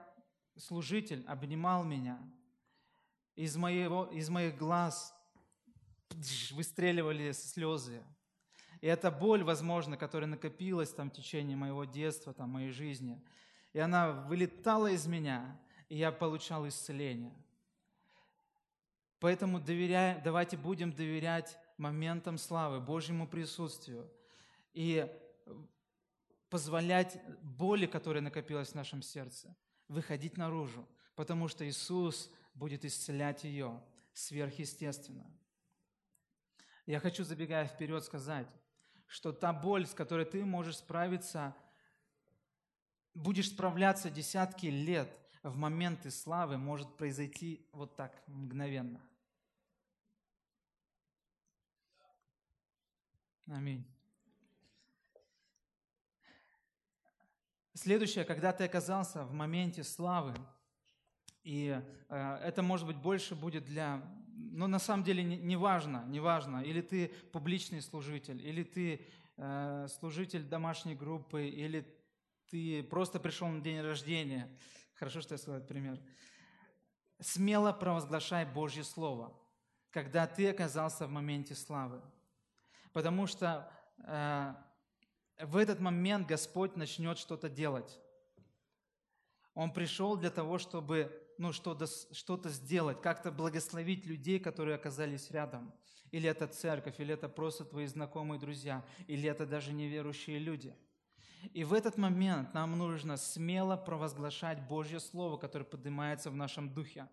служитель, 0.58 1.24
обнимал 1.28 1.84
меня, 1.84 2.20
из, 3.36 3.56
моего, 3.56 4.06
из 4.06 4.30
моих 4.30 4.58
глаз 4.58 5.16
выстреливали 6.52 7.32
слезы. 7.32 8.04
И 8.82 8.88
эта 8.88 9.12
боль, 9.12 9.44
возможно, 9.44 9.96
которая 9.96 10.30
накопилась 10.30 10.92
там 10.92 11.10
в 11.10 11.14
течение 11.14 11.56
моего 11.56 11.86
детства, 11.86 12.34
там, 12.34 12.50
моей 12.50 12.72
жизни, 12.72 13.24
и 13.74 13.80
она 13.80 14.12
вылетала 14.12 14.88
из 14.88 15.08
меня, 15.08 15.60
и 15.88 15.98
я 15.98 16.12
получал 16.12 16.68
исцеление– 16.68 17.34
Поэтому 19.22 19.60
доверяя, 19.60 20.20
давайте 20.24 20.58
будем 20.58 20.92
доверять 20.92 21.56
моментам 21.78 22.40
славы, 22.40 22.80
Божьему 22.80 23.28
присутствию 23.28 24.12
и 24.74 25.08
позволять 26.50 27.22
боли, 27.44 27.86
которая 27.86 28.24
накопилась 28.24 28.72
в 28.72 28.76
нашем 28.76 29.04
сердце, 29.04 29.56
выходить 29.88 30.38
наружу, 30.38 30.88
потому 31.16 31.48
что 31.48 31.70
Иисус 31.70 32.32
будет 32.56 32.84
исцелять 32.84 33.44
ее 33.44 33.80
сверхъестественно. 34.12 35.32
Я 36.88 37.00
хочу, 37.00 37.24
забегая 37.24 37.68
вперед, 37.68 38.04
сказать, 38.04 38.48
что 39.06 39.32
та 39.32 39.54
боль, 39.54 39.86
с 39.86 39.94
которой 39.94 40.26
ты 40.26 40.44
можешь 40.44 40.78
справиться, 40.78 41.56
будешь 43.14 43.50
справляться 43.50 44.10
десятки 44.10 44.66
лет 44.66 45.16
в 45.44 45.58
моменты 45.58 46.10
славы, 46.10 46.58
может 46.58 46.98
произойти 46.98 47.70
вот 47.72 47.96
так, 47.96 48.24
мгновенно. 48.26 49.00
Аминь. 53.48 53.86
Следующее, 57.74 58.26
когда 58.26 58.54
ты 58.54 58.66
оказался 58.66 59.24
в 59.24 59.34
моменте 59.34 59.84
славы, 59.84 60.36
и 61.44 61.82
э, 62.10 62.40
это, 62.44 62.62
может 62.62 62.86
быть, 62.86 62.98
больше 62.98 63.34
будет 63.34 63.66
для... 63.66 63.98
Но 64.36 64.66
ну, 64.66 64.68
на 64.68 64.80
самом 64.80 65.04
деле 65.04 65.24
не, 65.24 65.38
не 65.38 65.56
важно, 65.56 66.04
не 66.08 66.20
важно, 66.20 66.62
или 66.62 66.82
ты 66.82 67.08
публичный 67.32 67.82
служитель, 67.82 68.46
или 68.46 68.64
ты 68.64 69.08
э, 69.38 69.88
служитель 70.00 70.44
домашней 70.44 70.96
группы, 70.96 71.48
или 71.48 71.86
ты 72.50 72.84
просто 72.84 73.20
пришел 73.20 73.48
на 73.48 73.62
день 73.62 73.82
рождения. 73.82 74.56
Хорошо, 74.94 75.22
что 75.22 75.34
я 75.34 75.38
сказал 75.40 75.58
этот 75.58 75.70
пример. 75.70 76.00
Смело 77.20 77.72
провозглашай 77.72 78.46
Божье 78.46 78.84
Слово, 78.84 79.34
когда 79.90 80.28
ты 80.28 80.50
оказался 80.50 81.08
в 81.08 81.12
моменте 81.12 81.56
славы 81.56 82.02
потому 82.94 83.28
что 83.28 83.72
э, 84.00 84.54
в 85.40 85.58
этот 85.58 85.80
момент 85.80 86.28
Господь 86.28 86.76
начнет 86.76 87.18
что-то 87.18 87.50
делать. 87.50 88.00
Он 89.54 89.72
пришел 89.72 90.16
для 90.16 90.30
того, 90.30 90.58
чтобы 90.58 91.12
ну, 91.38 91.54
что-то, 91.54 91.88
что-то 92.14 92.50
сделать, 92.50 93.02
как-то 93.02 93.32
благословить 93.32 94.06
людей, 94.06 94.40
которые 94.40 94.76
оказались 94.76 95.32
рядом. 95.32 95.74
Или 96.12 96.30
это 96.30 96.48
церковь, 96.48 97.00
или 97.00 97.14
это 97.14 97.30
просто 97.30 97.66
твои 97.66 97.86
знакомые 97.88 98.40
друзья, 98.40 98.86
или 99.08 99.30
это 99.30 99.46
даже 99.46 99.74
неверующие 99.74 100.40
люди. 100.40 100.76
И 101.54 101.64
в 101.64 101.74
этот 101.74 101.98
момент 101.98 102.54
нам 102.54 102.78
нужно 102.78 103.18
смело 103.18 103.76
провозглашать 103.76 104.62
Божье 104.68 105.00
Слово, 105.00 105.38
которое 105.38 105.66
поднимается 105.66 106.30
в 106.30 106.36
нашем 106.36 106.72
духе. 106.74 107.08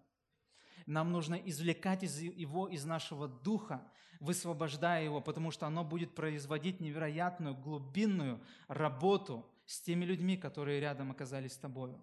Нам 0.89 1.13
нужно 1.13 1.35
извлекать 1.35 2.03
из 2.03 2.19
его 2.19 2.67
из 2.67 2.87
нашего 2.87 3.29
духа, 3.29 3.87
высвобождая 4.21 5.05
его, 5.05 5.21
потому 5.21 5.51
что 5.51 5.67
оно 5.67 5.85
будет 5.85 6.15
производить 6.15 6.81
невероятную, 6.81 7.55
глубинную 7.55 8.41
работу 8.69 9.47
с 9.67 9.83
теми 9.83 10.07
людьми, 10.07 10.39
которые 10.39 10.81
рядом 10.81 11.11
оказались 11.11 11.53
с 11.53 11.59
тобою. 11.59 12.01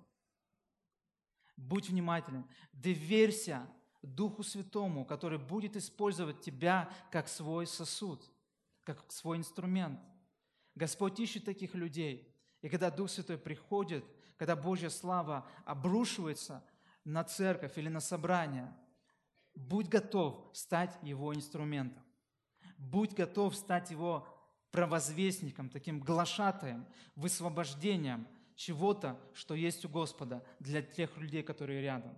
Будь 1.58 1.89
внимателен, 1.89 2.45
доверься 2.74 3.67
Духу 4.04 4.43
Святому, 4.43 5.04
который 5.04 5.39
будет 5.39 5.76
использовать 5.76 6.41
тебя 6.41 6.88
как 7.10 7.28
свой 7.28 7.65
сосуд, 7.65 8.24
как 8.84 9.12
свой 9.12 9.38
инструмент. 9.38 10.00
Господь 10.76 11.19
ищет 11.19 11.43
таких 11.43 11.74
людей. 11.74 12.32
И 12.62 12.69
когда 12.69 12.91
Дух 12.91 13.10
Святой 13.10 13.39
приходит, 13.39 14.06
когда 14.38 14.56
Божья 14.56 14.89
слава 14.89 15.48
обрушивается 15.65 16.63
на 17.05 17.23
церковь 17.23 17.77
или 17.77 17.87
на 17.87 18.01
собрание, 18.01 18.75
будь 19.53 19.87
готов 19.87 20.49
стать 20.53 20.97
Его 21.01 21.33
инструментом. 21.33 22.03
Будь 22.77 23.13
готов 23.13 23.55
стать 23.55 23.91
Его 23.91 24.27
провозвестником, 24.71 25.69
таким 25.69 26.01
глашатаем, 26.01 26.85
высвобождением 27.15 28.27
чего-то, 28.55 29.19
что 29.33 29.53
есть 29.53 29.85
у 29.85 29.89
Господа 29.89 30.45
для 30.59 30.81
тех 30.81 31.15
людей, 31.17 31.43
которые 31.43 31.81
рядом. 31.81 32.17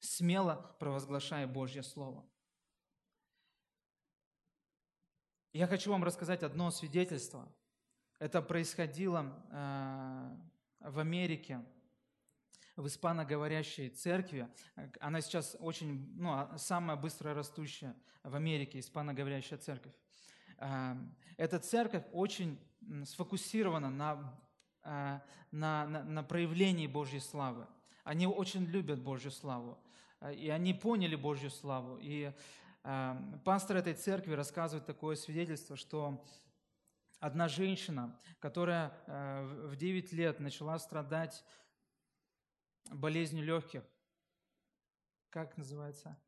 Смело 0.00 0.74
провозглашая 0.78 1.46
Божье 1.46 1.82
Слово. 1.82 2.26
Я 5.52 5.66
хочу 5.66 5.90
вам 5.90 6.02
рассказать 6.02 6.42
одно 6.42 6.70
свидетельство. 6.70 7.46
Это 8.18 8.40
происходило 8.40 9.44
э, 9.50 10.90
в 10.90 10.98
Америке, 10.98 11.64
в 12.76 12.86
испаноговорящей 12.86 13.90
церкви. 13.90 14.48
Она 15.00 15.20
сейчас 15.20 15.56
очень, 15.60 16.12
ну, 16.16 16.32
а, 16.32 16.56
самая 16.58 16.96
быстро 16.96 17.34
растущая 17.34 17.94
в 18.22 18.34
Америке, 18.34 18.78
испаноговорящая 18.78 19.58
церковь. 19.58 19.92
Э, 20.58 20.96
эта 21.36 21.58
церковь 21.58 22.04
очень 22.12 22.58
сфокусирована 23.04 23.90
на, 23.90 24.38
э, 24.84 25.20
на, 25.50 25.86
на, 25.86 26.04
на 26.04 26.22
проявлении 26.22 26.86
Божьей 26.86 27.20
славы. 27.20 27.66
Они 28.04 28.26
очень 28.26 28.64
любят 28.64 29.00
Божью 29.00 29.30
славу. 29.30 29.78
И 30.36 30.48
они 30.48 30.72
поняли 30.72 31.16
Божью 31.16 31.50
славу. 31.50 31.98
И 32.00 32.32
пастор 33.44 33.76
этой 33.76 33.94
церкви 33.94 34.34
рассказывает 34.34 34.86
такое 34.86 35.14
свидетельство, 35.16 35.76
что 35.76 36.24
одна 37.22 37.48
женщина, 37.48 38.18
которая 38.40 38.92
э, 39.06 39.68
в 39.68 39.76
9 39.76 40.12
лет 40.12 40.40
начала 40.40 40.78
страдать 40.80 41.44
болезнью 42.92 43.44
легких. 43.44 43.82
Как 45.30 45.56
называется? 45.56 46.18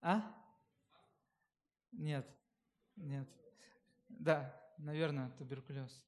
А? 0.00 0.22
Нет, 1.92 2.28
нет. 2.96 3.28
Да, 4.08 4.54
наверное, 4.78 5.30
туберкулез. 5.30 6.04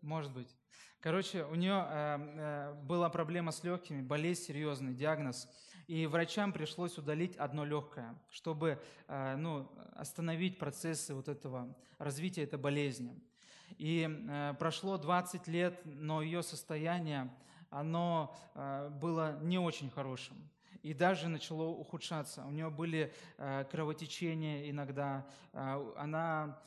Может 0.00 0.32
быть. 0.32 0.54
Короче, 1.00 1.44
у 1.44 1.54
нее 1.54 1.86
э, 1.88 2.18
э, 2.18 2.74
была 2.82 3.10
проблема 3.10 3.52
с 3.52 3.62
легкими, 3.62 4.02
болезнь 4.02 4.42
серьезный, 4.42 4.94
диагноз. 4.94 5.48
И 5.86 6.06
врачам 6.06 6.52
пришлось 6.52 6.98
удалить 6.98 7.36
одно 7.36 7.64
легкое, 7.64 8.18
чтобы 8.30 8.82
э, 9.06 9.36
ну, 9.36 9.70
остановить 9.94 10.58
процессы 10.58 11.14
вот 11.14 11.28
этого 11.28 11.76
развития 11.98 12.42
этой 12.42 12.58
болезни. 12.58 13.22
И 13.78 14.08
э, 14.08 14.54
прошло 14.58 14.96
20 14.98 15.48
лет, 15.48 15.80
но 15.84 16.22
ее 16.22 16.42
состояние, 16.42 17.30
оно 17.70 18.34
э, 18.54 18.88
было 18.90 19.38
не 19.42 19.58
очень 19.58 19.90
хорошим 19.90 20.36
и 20.82 20.94
даже 20.94 21.28
начало 21.28 21.64
ухудшаться. 21.64 22.44
У 22.44 22.50
нее 22.52 22.70
были 22.70 23.12
э, 23.38 23.64
кровотечения 23.70 24.70
иногда, 24.70 25.26
она 25.52 26.60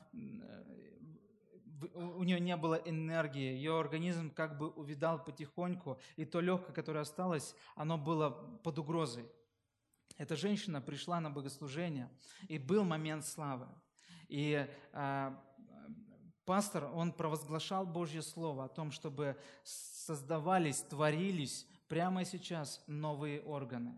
у 1.94 2.24
нее 2.24 2.40
не 2.40 2.56
было 2.58 2.76
энергии, 2.76 3.54
ее 3.54 3.80
организм 3.80 4.32
как 4.32 4.58
бы 4.58 4.70
увидал 4.70 5.24
потихоньку, 5.24 6.00
и 6.18 6.26
то 6.26 6.42
легкое, 6.42 6.74
которое 6.74 7.02
осталось, 7.02 7.56
оно 7.76 7.98
было 7.98 8.30
под 8.64 8.80
угрозой. 8.80 9.26
Эта 10.18 10.36
женщина 10.36 10.82
пришла 10.82 11.22
на 11.22 11.30
богослужение, 11.30 12.10
и 12.48 12.58
был 12.58 12.84
момент 12.84 13.26
славы. 13.26 13.68
И 14.28 14.68
э, 14.92 15.36
пастор, 16.50 16.90
он 16.96 17.12
провозглашал 17.12 17.86
Божье 17.86 18.24
Слово 18.24 18.64
о 18.64 18.68
том, 18.70 18.92
чтобы 18.92 19.38
создавались, 19.64 20.82
творились 20.82 21.68
прямо 21.88 22.26
сейчас 22.26 22.84
новые 22.88 23.44
органы. 23.44 23.94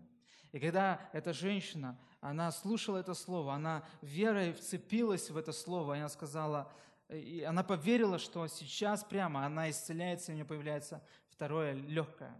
И 0.52 0.60
когда 0.60 1.00
эта 1.14 1.32
женщина, 1.32 1.98
она 2.20 2.52
слушала 2.52 2.98
это 2.98 3.14
слово, 3.14 3.54
она 3.54 3.82
верой 4.02 4.52
вцепилась 4.52 5.30
в 5.30 5.36
это 5.38 5.50
слово, 5.50 5.94
и 5.94 6.00
она 6.00 6.10
сказала, 6.10 6.70
и 7.08 7.40
она 7.40 7.62
поверила, 7.62 8.18
что 8.18 8.46
сейчас 8.48 9.02
прямо 9.02 9.46
она 9.46 9.70
исцеляется, 9.70 10.30
и 10.30 10.34
у 10.34 10.36
нее 10.36 10.44
появляется 10.44 11.02
второе 11.30 11.72
легкое. 11.72 12.36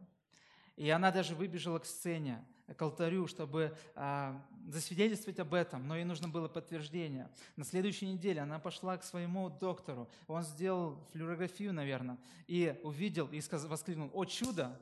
И 0.77 0.89
она 0.91 1.11
даже 1.11 1.35
выбежала 1.35 1.79
к 1.79 1.87
сцене, 1.87 2.45
к 2.77 2.81
алтарю, 2.81 3.27
чтобы 3.27 3.77
а, 3.95 4.41
засвидетельствовать 4.67 5.39
об 5.39 5.55
этом, 5.55 5.87
но 5.87 5.97
ей 5.97 6.05
нужно 6.05 6.29
было 6.29 6.49
подтверждение. 6.49 7.31
На 7.57 7.65
следующей 7.65 8.07
неделе 8.07 8.41
она 8.41 8.59
пошла 8.59 8.97
к 8.97 9.05
своему 9.05 9.51
доктору, 9.51 10.09
он 10.27 10.43
сделал 10.43 10.99
флюорографию, 11.13 11.73
наверное, 11.73 12.19
и 12.47 12.79
увидел, 12.83 13.27
и 13.29 13.41
сказал, 13.41 13.69
воскликнул, 13.69 14.11
«О, 14.15 14.25
чудо! 14.25 14.81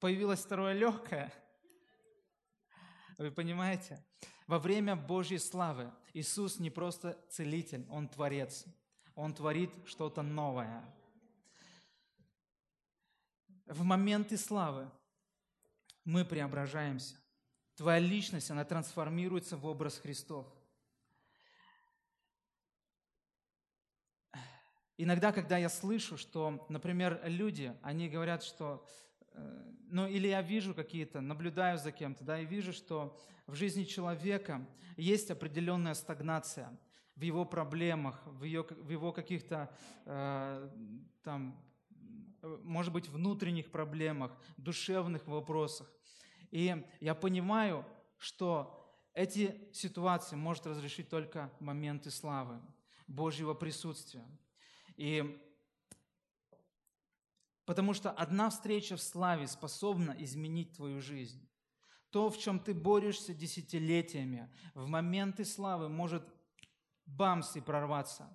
Появилось 0.00 0.40
второе 0.40 0.74
легкое!» 0.74 1.32
Вы 3.18 3.30
понимаете? 3.30 4.02
Во 4.46 4.58
время 4.58 4.96
Божьей 4.96 5.38
славы 5.38 5.92
Иисус 6.12 6.58
не 6.58 6.70
просто 6.70 7.18
целитель, 7.30 7.86
Он 7.88 8.08
творец. 8.08 8.64
Он 9.14 9.34
творит 9.34 9.70
что-то 9.86 10.22
новое. 10.22 10.82
В 13.66 13.82
моменты 13.84 14.36
славы 14.36 14.90
мы 16.04 16.24
преображаемся. 16.24 17.16
Твоя 17.76 17.98
личность, 17.98 18.50
она 18.50 18.64
трансформируется 18.64 19.56
в 19.56 19.66
образ 19.66 19.98
Христов. 19.98 20.46
Иногда, 24.98 25.32
когда 25.32 25.56
я 25.58 25.68
слышу, 25.68 26.16
что, 26.16 26.66
например, 26.68 27.20
люди, 27.24 27.74
они 27.82 28.08
говорят, 28.08 28.42
что, 28.42 28.86
э, 29.32 29.72
ну 29.88 30.06
или 30.06 30.28
я 30.28 30.42
вижу 30.42 30.74
какие-то, 30.74 31.20
наблюдаю 31.20 31.78
за 31.78 31.92
кем-то, 31.92 32.24
да, 32.24 32.38
и 32.40 32.46
вижу, 32.46 32.72
что 32.72 33.18
в 33.46 33.54
жизни 33.54 33.84
человека 33.84 34.64
есть 34.96 35.30
определенная 35.30 35.94
стагнация– 35.94 36.78
в 37.16 37.22
его 37.22 37.44
проблемах, 37.44 38.20
в, 38.26 38.44
ее, 38.44 38.62
в 38.62 38.90
его 38.90 39.12
каких-то 39.12 39.70
э, 40.06 40.68
там, 41.22 41.56
может 42.42 42.92
быть, 42.92 43.08
внутренних 43.08 43.70
проблемах, 43.70 44.32
душевных 44.56 45.26
вопросах. 45.26 45.90
И 46.50 46.84
я 47.00 47.14
понимаю, 47.14 47.86
что 48.18 48.78
эти 49.14 49.68
ситуации 49.72 50.36
может 50.36 50.66
разрешить 50.66 51.08
только 51.08 51.52
моменты 51.60 52.10
славы, 52.10 52.60
Божьего 53.06 53.54
присутствия. 53.54 54.26
И 54.96 55.40
потому 57.64 57.94
что 57.94 58.10
одна 58.10 58.50
встреча 58.50 58.96
в 58.96 59.02
славе 59.02 59.46
способна 59.46 60.14
изменить 60.18 60.76
твою 60.76 61.00
жизнь. 61.00 61.48
То, 62.10 62.28
в 62.28 62.38
чем 62.38 62.58
ты 62.60 62.74
борешься 62.74 63.32
десятилетиями, 63.32 64.52
в 64.74 64.86
моменты 64.86 65.44
славы 65.44 65.88
может 65.88 66.22
бамс 67.06 67.56
и 67.56 67.60
прорваться. 67.60 68.28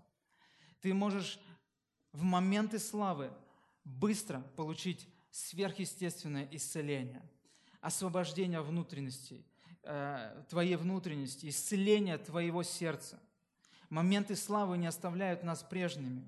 Ты 0.81 0.93
можешь 0.93 1.39
в 2.11 2.23
моменты 2.23 2.79
славы 2.79 3.31
быстро 3.87 4.41
получить 4.55 5.07
сверхъестественное 5.31 6.47
исцеление, 6.51 7.21
освобождение 7.79 8.61
внутренностей, 8.61 9.45
э, 9.83 10.43
твоей 10.49 10.75
внутренности, 10.75 11.47
исцеление 11.47 12.17
твоего 12.17 12.63
сердца. 12.63 13.19
Моменты 13.89 14.35
славы 14.35 14.77
не 14.77 14.87
оставляют 14.87 15.43
нас 15.43 15.63
прежними, 15.63 16.23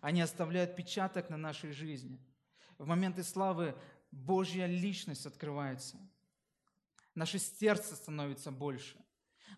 они 0.00 0.20
оставляют 0.22 0.74
печаток 0.74 1.28
на 1.28 1.36
нашей 1.36 1.72
жизни. 1.72 2.18
В 2.78 2.86
моменты 2.86 3.22
славы 3.22 3.76
Божья 4.10 4.66
личность 4.66 5.26
открывается. 5.26 5.96
Наше 7.14 7.38
сердце 7.38 7.94
становится 7.94 8.50
больше. 8.50 8.96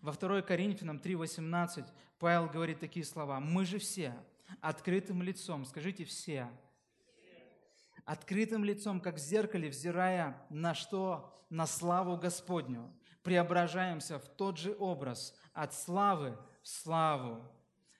Во 0.01 0.11
2 0.11 0.41
Коринфянам 0.41 0.97
3,18 0.97 1.87
Павел 2.19 2.47
говорит 2.47 2.79
такие 2.79 3.05
слова. 3.05 3.39
«Мы 3.39 3.65
же 3.65 3.79
все 3.79 4.13
открытым 4.61 5.23
лицом, 5.23 5.65
скажите 5.65 6.03
все, 6.03 6.49
открытым 8.05 8.63
лицом, 8.63 9.01
как 9.01 9.15
в 9.15 9.19
зеркале, 9.19 9.69
взирая 9.69 10.41
на 10.49 10.73
что? 10.73 11.31
На 11.49 11.67
славу 11.67 12.17
Господню, 12.17 12.91
преображаемся 13.21 14.17
в 14.17 14.27
тот 14.27 14.57
же 14.57 14.75
образ, 14.79 15.35
от 15.53 15.75
славы 15.75 16.37
в 16.63 16.67
славу, 16.67 17.43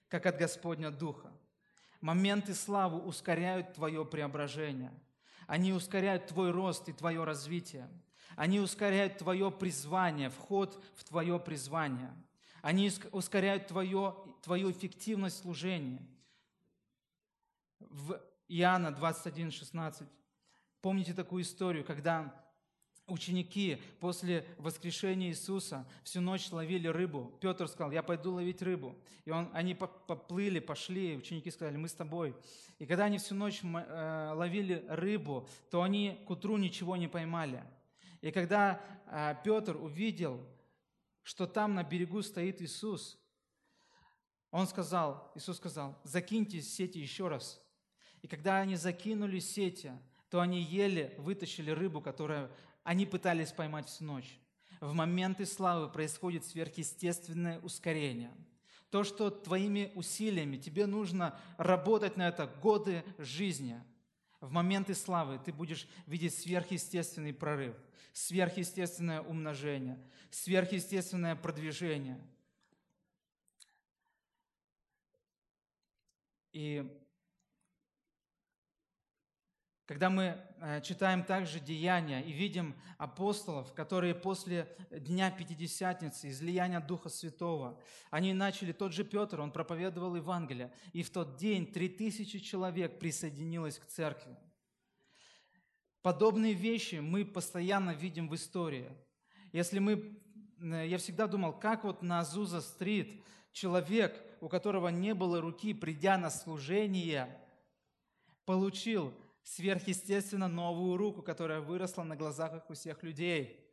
как 0.07 0.25
от 0.25 0.37
Господня 0.37 0.89
Духа. 0.89 1.31
Моменты 2.01 2.55
славы 2.55 2.99
ускоряют 2.99 3.73
твое 3.73 4.03
преображение. 4.03 4.91
Они 5.47 5.73
ускоряют 5.73 6.27
твой 6.27 6.51
рост 6.51 6.89
и 6.89 6.93
твое 6.93 7.23
развитие. 7.23 7.87
Они 8.35 8.59
ускоряют 8.59 9.17
твое 9.19 9.51
призвание, 9.51 10.29
вход 10.29 10.83
в 10.95 11.03
твое 11.03 11.39
призвание. 11.39 12.11
Они 12.61 12.91
ускоряют 13.11 13.67
твое, 13.67 14.15
твою 14.41 14.71
эффективность 14.71 15.37
служения. 15.37 16.01
В 17.79 18.19
Иоанна 18.47 18.91
21, 18.91 19.51
16. 19.51 20.07
Помните 20.81 21.13
такую 21.13 21.43
историю, 21.43 21.83
когда 21.83 22.45
ученики 23.07 23.81
после 23.99 24.47
воскрешения 24.57 25.29
Иисуса 25.29 25.87
всю 26.03 26.21
ночь 26.21 26.51
ловили 26.51 26.87
рыбу. 26.87 27.37
Петр 27.41 27.67
сказал, 27.67 27.91
я 27.91 28.03
пойду 28.03 28.33
ловить 28.33 28.61
рыбу. 28.61 28.95
И 29.25 29.31
он, 29.31 29.49
они 29.53 29.75
поплыли, 29.75 30.59
пошли, 30.59 31.17
ученики 31.17 31.51
сказали, 31.51 31.77
мы 31.77 31.87
с 31.87 31.93
тобой. 31.93 32.35
И 32.79 32.85
когда 32.85 33.05
они 33.05 33.17
всю 33.17 33.35
ночь 33.35 33.61
э, 33.63 34.31
ловили 34.35 34.85
рыбу, 34.89 35.47
то 35.69 35.81
они 35.81 36.23
к 36.27 36.29
утру 36.29 36.57
ничего 36.57 36.95
не 36.95 37.07
поймали. 37.07 37.63
И 38.21 38.31
когда 38.31 38.81
э, 39.07 39.35
Петр 39.43 39.75
увидел, 39.75 40.43
что 41.23 41.47
там 41.47 41.75
на 41.75 41.83
берегу 41.83 42.21
стоит 42.21 42.61
Иисус, 42.61 43.19
он 44.51 44.67
сказал, 44.67 45.31
Иисус 45.35 45.57
сказал, 45.57 45.99
закиньте 46.03 46.61
сети 46.61 46.99
еще 46.99 47.27
раз. 47.27 47.61
И 48.25 48.27
когда 48.27 48.57
они 48.57 48.75
закинули 48.75 49.37
сети, 49.37 49.91
то 50.31 50.41
они 50.41 50.59
еле 50.59 51.13
вытащили 51.19 51.69
рыбу, 51.69 52.01
которая 52.01 52.49
они 52.83 53.05
пытались 53.05 53.51
поймать 53.51 53.87
всю 53.87 54.03
ночь. 54.03 54.39
В 54.81 54.93
моменты 54.93 55.45
славы 55.45 55.91
происходит 55.91 56.43
сверхъестественное 56.43 57.59
ускорение. 57.59 58.31
То, 58.89 59.03
что 59.03 59.29
твоими 59.29 59.91
усилиями 59.93 60.57
тебе 60.57 60.87
нужно 60.87 61.39
работать 61.59 62.17
на 62.17 62.27
это 62.27 62.47
годы 62.47 63.03
жизни. 63.19 63.79
В 64.41 64.49
моменты 64.49 64.95
славы 64.95 65.37
ты 65.37 65.53
будешь 65.53 65.87
видеть 66.07 66.33
сверхъестественный 66.33 67.31
прорыв, 67.31 67.75
сверхъестественное 68.11 69.21
умножение, 69.21 70.03
сверхъестественное 70.31 71.35
продвижение. 71.35 72.19
И 76.53 76.91
когда 79.85 80.09
мы 80.09 80.37
э, 80.61 80.81
читаем 80.81 81.23
также 81.23 81.59
Деяния 81.59 82.21
и 82.21 82.31
видим 82.31 82.75
апостолов, 82.97 83.71
которые 83.73 84.15
после 84.15 84.75
Дня 84.89 85.29
Пятидесятницы, 85.29 86.29
излияния 86.29 86.79
Духа 86.79 87.09
Святого, 87.09 87.79
они 88.09 88.33
начали, 88.33 88.71
тот 88.71 88.93
же 88.93 89.03
Петр, 89.03 89.39
он 89.39 89.51
проповедовал 89.51 90.15
Евангелие, 90.15 90.73
и 90.91 91.03
в 91.03 91.11
тот 91.11 91.37
день 91.37 91.71
три 91.71 91.87
тысячи 91.87 92.39
человек 92.39 92.97
присоединилось 92.97 93.77
к 93.77 93.85
церкви. 93.85 94.35
Подобные 96.01 96.53
вещи 96.53 96.95
мы 96.95 97.23
постоянно 97.23 97.91
видим 97.91 98.27
в 98.27 98.35
истории. 98.35 98.89
Если 99.51 99.77
мы, 99.77 100.19
э, 100.61 100.87
я 100.87 100.97
всегда 100.97 101.27
думал, 101.27 101.53
как 101.53 101.83
вот 101.83 102.01
на 102.01 102.21
Азуза-стрит 102.21 103.23
человек, 103.51 104.19
у 104.41 104.49
которого 104.49 104.87
не 104.87 105.13
было 105.13 105.41
руки, 105.41 105.75
придя 105.75 106.17
на 106.17 106.31
служение, 106.31 107.39
получил 108.45 109.13
сверхъестественно 109.45 110.47
новую 110.47 110.97
руку, 110.97 111.21
которая 111.21 111.61
выросла 111.61 112.03
на 112.03 112.15
глазах 112.15 112.67
у 112.67 112.73
всех 112.73 113.03
людей. 113.03 113.63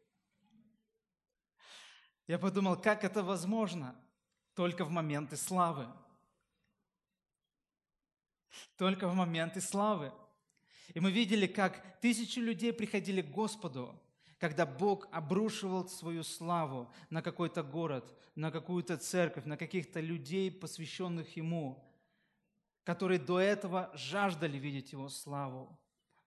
Я 2.29 2.39
подумал, 2.39 2.81
как 2.81 3.05
это 3.05 3.25
возможно? 3.25 3.97
Только 4.55 4.85
в 4.85 4.91
моменты 4.91 5.37
славы. 5.37 5.89
Только 8.77 9.09
в 9.09 9.15
моменты 9.15 9.63
славы. 9.63 10.13
И 10.93 11.01
мы 11.01 11.11
видели, 11.11 11.47
как 11.47 12.01
тысячи 12.01 12.39
людей 12.39 12.73
приходили 12.75 13.23
к 13.23 13.31
Господу, 13.31 13.99
когда 14.39 14.67
Бог 14.67 15.09
обрушивал 15.11 15.89
свою 15.89 16.23
славу 16.23 16.93
на 17.09 17.23
какой-то 17.23 17.63
город, 17.63 18.15
на 18.35 18.51
какую-то 18.51 18.99
церковь, 18.99 19.47
на 19.47 19.57
каких-то 19.57 20.01
людей, 20.01 20.51
посвященных 20.51 21.35
Ему 21.37 21.83
которые 22.85 23.19
до 23.19 23.39
этого 23.39 23.91
жаждали 23.95 24.59
видеть 24.59 24.93
Его 24.93 25.09
славу. 25.09 25.79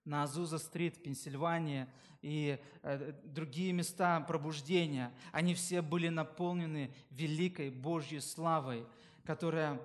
На 0.06 0.24
Азуза-стрит, 0.24 1.02
Пенсильвания 1.02 1.92
и 2.22 2.60
э, 2.84 3.12
другие 3.24 3.74
места 3.74 4.20
пробуждения, 4.22 5.12
они 5.32 5.56
все 5.56 5.82
были 5.82 6.10
наполнены 6.10 6.94
великой 7.10 7.72
Божьей 7.72 8.20
славой, 8.20 8.88
которая 9.24 9.82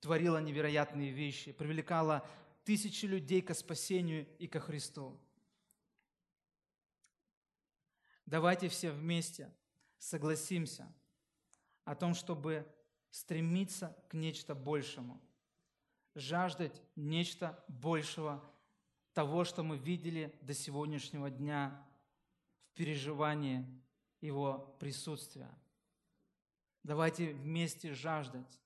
творила 0.00 0.40
невероятные 0.40 1.10
вещи, 1.10 1.52
привлекала 1.52 2.26
тысячи 2.64 3.04
людей 3.04 3.42
к 3.42 3.54
спасению 3.54 4.26
и 4.38 4.46
ко 4.46 4.58
Христу. 4.58 5.20
Давайте 8.24 8.68
все 8.68 8.90
вместе 8.90 9.54
согласимся 9.98 10.90
о 11.84 11.94
том, 11.94 12.14
чтобы 12.14 12.66
стремиться 13.10 13.96
к 14.08 14.14
нечто 14.14 14.54
большему– 14.54 15.20
жаждать 16.18 16.82
нечто 16.96 17.62
большего 17.68 18.42
того, 19.14 19.44
что 19.44 19.62
мы 19.62 19.78
видели 19.78 20.34
до 20.42 20.54
сегодняшнего 20.54 21.30
дня 21.30 21.80
в 22.70 22.76
переживании 22.76 23.64
Его 24.20 24.76
присутствия. 24.78 25.48
Давайте 26.82 27.32
вместе 27.32 27.92
жаждать. 27.94 28.60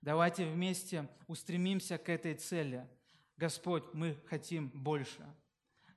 Давайте 0.00 0.46
вместе 0.46 1.08
устремимся 1.26 1.98
к 1.98 2.08
этой 2.08 2.34
цели. 2.34 2.88
Господь, 3.36 3.84
мы 3.92 4.16
хотим 4.26 4.68
больше. 4.68 5.24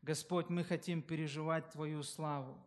Господь, 0.01 0.49
мы 0.49 0.63
хотим 0.63 1.01
переживать 1.01 1.69
Твою 1.69 2.03
славу. 2.03 2.57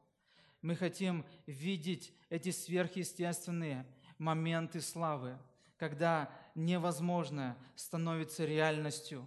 Мы 0.62 0.76
хотим 0.76 1.24
видеть 1.46 2.12
эти 2.30 2.50
сверхъестественные 2.50 3.86
моменты 4.18 4.80
славы, 4.80 5.38
когда 5.76 6.30
невозможное 6.54 7.56
становится 7.74 8.44
реальностью, 8.44 9.26